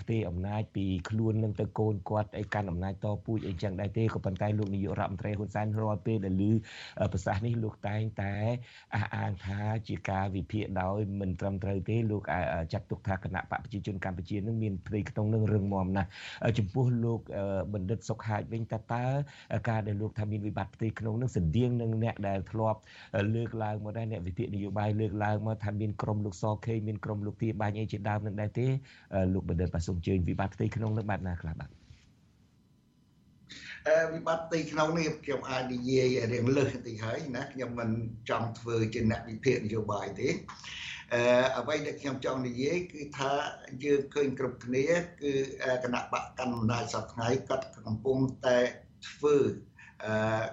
[0.00, 6.52] ផ្ទេរអំណាចពីខ្លួននឹងទៅកូនគាត់ឲ្យកាន់អំណាចតពូជអីចឹងដែរទេក៏ប៉ុន្តែលោកនាយករដ្ឋមន្ត្រីហ៊ុនសែនរាល់ពេលដែលឮ
[7.12, 8.34] ប្រសាសន៍នេះលោកតែងតែ
[8.94, 12.22] អះអាងថាជាការវិភាគដោយមិនត្រឹមត្រូវទេលោក
[12.72, 16.08] ចាត់ទុកថាគណៈបកប្រជាជនកម្ពុជាជាតិនឹងមានផ្ទៃក្នុងនឹងរឹងមាំណាស់
[16.58, 17.20] ចំពោះលោក
[17.74, 19.04] បណ្ឌិតសុកហាជវិញតើតើ
[19.68, 22.80] ការដែលលោកថាមានវិបត្តិផ្ទៃក្នុងនឹងស្តៀងនឹងអ្នកដែលធ្លាប់
[23.34, 28.66] លើកឡើងមកដែរអ្នកវិទ្យានយោបាយលើកឡើងមកថាមានក្រុមលោកសខេមានក្រុមលោកទាបាញ់អីជាដើមនឹងដែរទេ
[29.34, 31.70] លោកបណ្ឌិតបាទសូមជើញវិបត្តិផ្ទៃក្នុងនឹងបែបណាខ្លះបាទ
[34.12, 37.90] វិបត្តិផ្ទៃក្នុងនេះខ្ញុំអាចនិយាយរៀងលើសបន្តិចហើយណាខ្ញុំមិន
[38.30, 40.28] ចង់ធ្វើជាអ្នកវិភាគនយោបាយទេ
[41.14, 41.22] អឺ
[41.58, 43.32] អ្វីដែលខ្ញុំចង់និយាយគឺថា
[43.84, 44.86] យើងឃើញគ្រប់គ្នា
[45.22, 45.32] គឺ
[45.84, 48.58] គណៈបកកណ្ដាលសប្តាហ៍គាត់កំពុងតែ
[49.08, 49.69] ធ្វើអឺ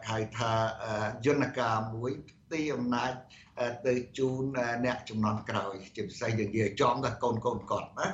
[0.09, 0.51] ហៅថា
[1.25, 2.11] យន្តការមួយ
[2.51, 3.11] ទីអំណាច
[3.87, 4.43] ទៅជូន
[4.85, 8.07] អ្នកចំនួនក្រោយជាពិសេសយើងនិយាយចំដល់កូនកូនគាត់ណា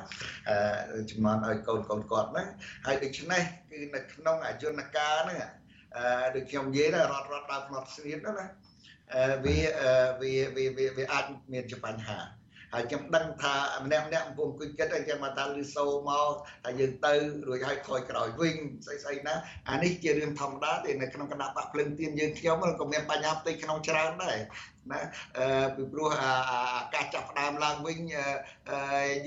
[1.10, 2.44] ចំនួនឲ្យកូនកូនគាត់ណា
[2.86, 5.38] ហើយដូច្នេះគឺនៅក្នុងអយន្តការហ្នឹង
[5.96, 8.46] អឺដូចខ្ញុំនិយាយដែររត់រត់ដល់ផ្នត់ស្រៀតណា
[9.44, 9.56] វា
[10.20, 12.18] វាវាវាអាចមានជាបញ្ហា
[12.74, 13.54] ហើយខ្ញុំដឹងថា
[13.84, 16.32] ម្នាក់ម្នាក់កំពុងគិតគិតហើយខ្ញុំថាលឺសូមក
[16.64, 17.12] ថាយើងទៅ
[17.46, 18.56] រួចហើយថយក្រោយវិញ
[18.86, 19.34] ស្អីស្អីណា
[19.70, 24.38] អានេះជារឿងធម្មតាទេនៅក្នុងគណៈបកភ្លឹងទៀនយើងខ្ញុំក៏មានបញ្ហាផ្ទៃក្នុងច្រើនដែរ
[24.92, 25.00] ណា
[25.38, 26.32] អឺពីព្រោះអា
[26.94, 27.98] កាសចាប់ផ្ដើមឡើងវិញ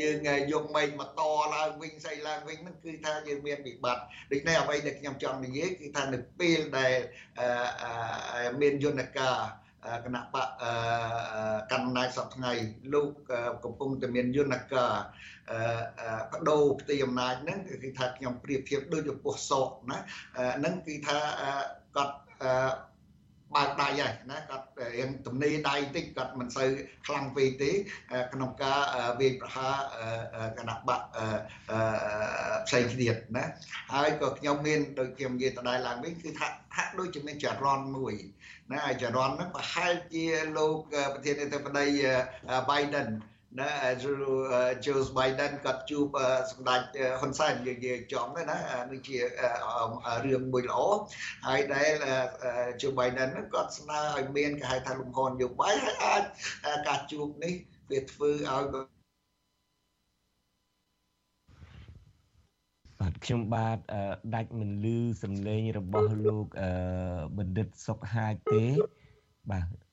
[0.01, 0.17] យើង
[0.51, 1.21] យកមេឃមកត
[1.55, 6.93] ឡើងវិញស្អីឡើងវិញហ្នឹងគឺថាយើងមានវិបត្តិដូច្នេះអ្វីដែលខ្ញុំចង់និយាយគឺថានៅពេលដែល
[8.61, 9.37] មានយន្តការ
[10.05, 10.47] គណៈបក
[11.71, 12.51] កណ្ដាលសពថ្ងៃ
[12.93, 13.09] លោក
[13.63, 14.93] កំពុងតែមានយន្តការ
[16.31, 19.97] បដូរផ្ទៃអំណាចហ្នឹងគឺថាខ្ញុំប្រៀបធៀបដូចចំពោះសោកណា
[20.59, 21.17] ហ្នឹងគឺថា
[21.95, 22.15] គាត់
[23.55, 26.69] បើកដៃហើយណាគាត់ រៀងទំនេរដៃតិចគាត់មិនសូវ
[27.05, 27.71] ខ្លាំងពេកទេ
[28.33, 28.79] ក្នុងការ
[29.19, 29.75] វាយប្រហារ
[30.57, 31.01] គណៈបក
[32.67, 33.45] ផ្សេងទៀតណា
[33.93, 38.15] ហើយក៏ខ្ញុំមានដូចខ្ញុំនិយាយដដែលឡើងវិញគឺថាហាក់ដូចជាមានចរន្តមួយ
[38.73, 40.25] ណាចរន្តហ្នឹងប្រហែលជា
[40.57, 40.77] លោក
[41.13, 41.85] ប្រធានាធិបតី
[42.69, 43.09] Biden
[43.59, 43.71] ណា
[44.85, 46.05] Joe Biden គាត់ជួប
[46.51, 46.81] សម្ដេច
[47.19, 48.57] ហ៊ុនសែនយើងនិយាយចំទៅណា
[48.91, 49.17] នេះជា
[50.25, 50.79] រឿងមួយល្អ
[51.47, 51.91] ហើយដែល
[52.81, 56.23] Joe Biden គាត់ស្នើឲ្យមានគេហៅថាលំហនយោបាយហើយអាច
[56.87, 57.53] ការជួបនេះ
[57.91, 58.97] វាធ្វើឲ្យ
[63.01, 63.77] បាទខ្ញុំបាទ
[64.35, 66.45] ដាច់មិនលឺសំឡេងរបស់លោក
[67.37, 68.65] បណ្ឌិតសុកហាជទេ
[69.51, 69.86] បាទ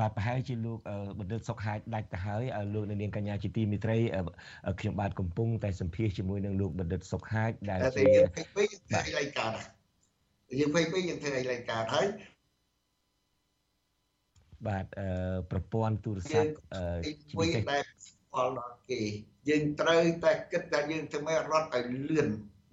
[0.00, 0.78] បាទប្រហែលជាលោក
[1.18, 2.42] បណ្ឌិតសុកហាជដាច់ទៅហើយ
[2.74, 3.98] លោកនាងកញ្ញាជាទីមិត្តរី
[4.80, 8.62] ខ្ញុំបាទកំពុងតែសម្ភាសជាមួយនឹងលោកបណ្ឌិតសុកហាជដែលជាយើងពេកធ្វើ
[9.06, 9.52] អីរៃការ
[10.60, 12.06] យើងពេកពេកយើងធ្វើអីរៃការហើយ
[14.68, 14.86] បាទ
[15.50, 16.50] ប្រព័ន្ធទូរស័ព្ទ
[17.32, 17.82] ជួយដែល
[18.32, 19.00] ផលដល់គេ
[19.48, 22.28] យើងត្រូវតែគិតថាយើងធ្វើម៉េចរត់ឲ្យលឿន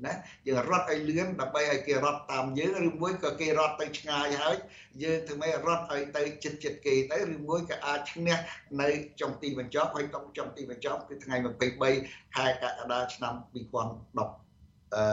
[0.06, 0.14] ណា
[0.47, 4.56] យើងរត់ឲ្យលឿនដើម្បីឲ្យគេរត់តាមយើងឬមួយក៏គេរត់ទៅឆ្ងាយហើយ
[5.04, 8.38] យើងធ្វើម៉េចរត់ឲ្យទៅចិត្តចិត្តគេទៅឬមួយក៏អាចឈ្នះ
[8.82, 8.89] នៅ
[9.22, 10.06] ចុងទីបញ្ចប់ហើយ
[10.38, 11.36] ចុងទីបញ្ចប់គឺថ្ងៃ
[11.82, 14.18] 23ខែកក្កដាឆ្នាំ2010
[14.95, 15.06] អឺ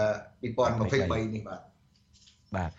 [0.43, 1.61] 2023នេះបាទ
[2.57, 2.71] បាទ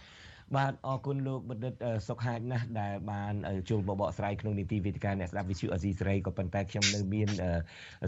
[0.55, 1.73] បាទអរគុណលោកបណ្ឌិត
[2.07, 3.33] សុកហាជណាស់ដែលបាន
[3.69, 7.29] ចូលមកបកស្រាយក្នុងនីតិវេទិកាអ្នកស្ដាប់វិទ្យុអេស៊ីសេរីក៏ប៉ុន្តែខ្ញុំនៅមាន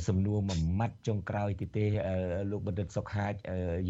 [0.08, 1.86] សំណួរមួយម៉ាត់ចុងក្រោយទៀតទេ
[2.52, 3.34] លោកបណ្ឌិតសុកហាជ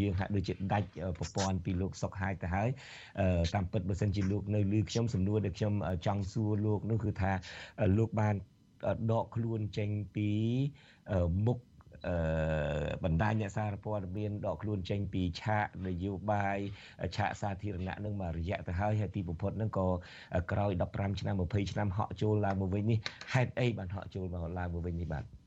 [0.00, 0.88] យើងហាក់ដូចជាដាច់
[1.18, 2.68] ប្រព័ន្ធពីលោកសុកហាជទៅហើយ
[3.54, 5.72] តាមពិតបើសិនជាលោកនៅលឺខ្ញុំសំណួរដែលខ្ញុំ
[6.06, 7.32] ចង់សួរលោកនោះគឺថា
[7.98, 8.34] លោកបាន
[9.12, 10.28] ដកខ្លួនចេញពី
[11.46, 11.71] មុខអឺ
[13.04, 16.58] បណ្ដាញអ្នកសារព័ត៌មានដកខ្លួនចេញពីឆាកនយោបាយ
[17.16, 19.86] ឆាកសាធារណៈនឹងមករយៈទៅហើយហើយទីបំផុតនឹងក៏
[20.52, 22.98] ក្រោយ15ឆ្នាំ20ឆ្នាំហក់ចូលឡើងមកវិញនេះ
[23.32, 25.41] ហេតុអីបានហក់ចូលមកឡើងមកវិញនេះបាទ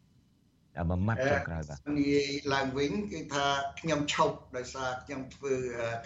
[0.89, 3.45] មួយម៉ាត់ចុងក្រោយបាទនិយាយឡើងវិញគឺថា
[3.79, 5.53] ខ្ញុំឈប់ដោយសារខ្ញុំធ្វើ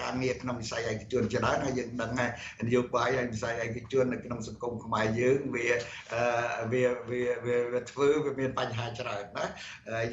[0.02, 2.32] ការងារក្នុងវិស័យឯកជនច្រើនហើយយើងដឹងហើយ
[2.68, 5.68] នយោបាយហើយវិស័យឯកជននៅក្នុងសង្គមខ្មែរយើងវា
[6.72, 9.46] វាវាវាធ្វើវាមានបញ្ហាច្រើនណា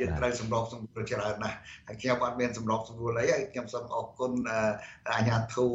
[0.00, 4.32] យើងត្រូវសម្របសម្រួលច្រើនណាស់ហើយខ្ញុំអត់មានសម្របសម្រួលអីហើយខ្ញុំសូមអរគុណ
[5.10, 5.68] អាជ្ញាធរ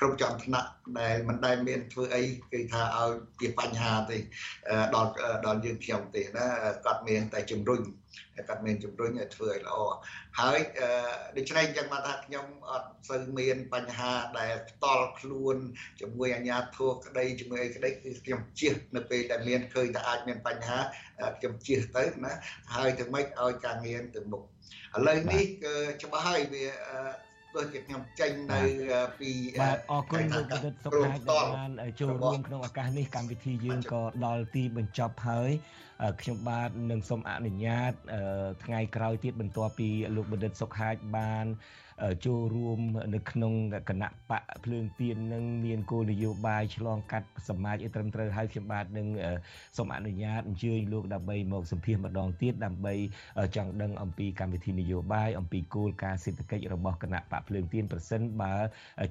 [0.00, 0.68] គ្រប់ចំថ្នាក់
[0.98, 2.22] ដែលមិនដែលមានធ្វើអី
[2.52, 3.10] គឺថាឲ្យ
[3.40, 4.18] ជាបញ្ហាទេ
[4.94, 5.10] ដល់
[5.46, 6.46] ដល់យើងខ្ញុំទេណា
[6.84, 7.80] គាត់មានតែជំរុញ
[8.48, 9.78] គាត់មានជំរុញឲ្យធ្វើឲ្យល្អ
[10.40, 10.58] ហើយ
[11.36, 15.56] ដូច្នេះអញ្ចឹងមកថាខ្ញុំអត់សូវមានបញ្ហាដែលផ្ដាល់ខ្លួន
[16.00, 20.78] ជាមួយអាជ្ញាធរក្តីជាមួយអីក្តីគឺខ្ញុំជៀសនៅពេលដែលមានឃើញថាអាចមានបញ្ហា
[21.38, 22.32] ខ្ញុំជៀសទៅណា
[22.74, 26.64] ហើយធ្វើម៉េចឲ្យការងារទៅមុខឥឡូវនេះគឺច្បាស់ហើយវា
[27.56, 28.60] ដូចជាខ្ញុំចេញនៅ
[29.20, 29.30] ពី
[29.62, 31.70] បាទអរគុណលោកបណ្ឌិតសុខហាជដែលបាន
[32.00, 35.50] ចូលរួមក្នុងឱកាសនេះកម្មវិធីយើងក៏ដល់ទីបញ្ចប់ហើយ
[36.20, 37.92] ខ្ញុំបាទនឹងសូមអនុញ្ញាត
[38.64, 41.46] ថ្ងៃក្រោយទៀតបន្ទាប់ពីលោកបណ្ឌិតសុកហាជបាន
[42.24, 42.78] ចូលរួម
[43.14, 43.52] នៅក្នុង
[43.88, 49.06] គណៈបកភ្លើងទៀននឹងមានគោលនយោបាយឆ្លងកាត់សមាជឲ្យត្រឹមត្រូវហើយខ្ញុំបាទនឹង
[49.76, 52.94] សូមអនុញ្ញាតអញ្ជើញលោកដើម្បីមកសម្ភាសម្ដងទៀតដើម្បី
[53.56, 58.52] ចង់ដឹងអំពីកម្មវិធីនយោបាយអំពីគោលការណ៍សេដ្ឋកិច្ចរបស់គណៈបកភ្លើងទៀនប្រសិនបើ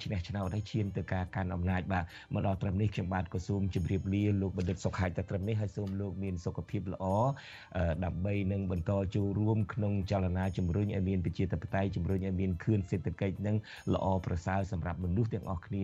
[0.04, 2.04] ឈ្នះឆ្នោតហើយឈានទៅការកាន់អំណាចបាទ
[2.34, 7.06] មកដល់ត្រឹមនេះខ្ញុំបាទក៏សូមជម្រាបលាលោកបណ្ឌិតសុខហាយតែត្រឹមនេះហើយសូមលោកមានសុខភាពល្អ
[8.06, 13.56] ដើម្បីនឹងបន្តចូលរួមក្នុងចលនាជំរុញឲ្យមានប្រជាធិបតេយ្យជំរុញឲ្យមានខឿនសេដ្ឋកិច្ចនឹង
[13.94, 15.84] ល្អប្រសើរសម្រាប់មនុស្សទាំងអស់គ្នា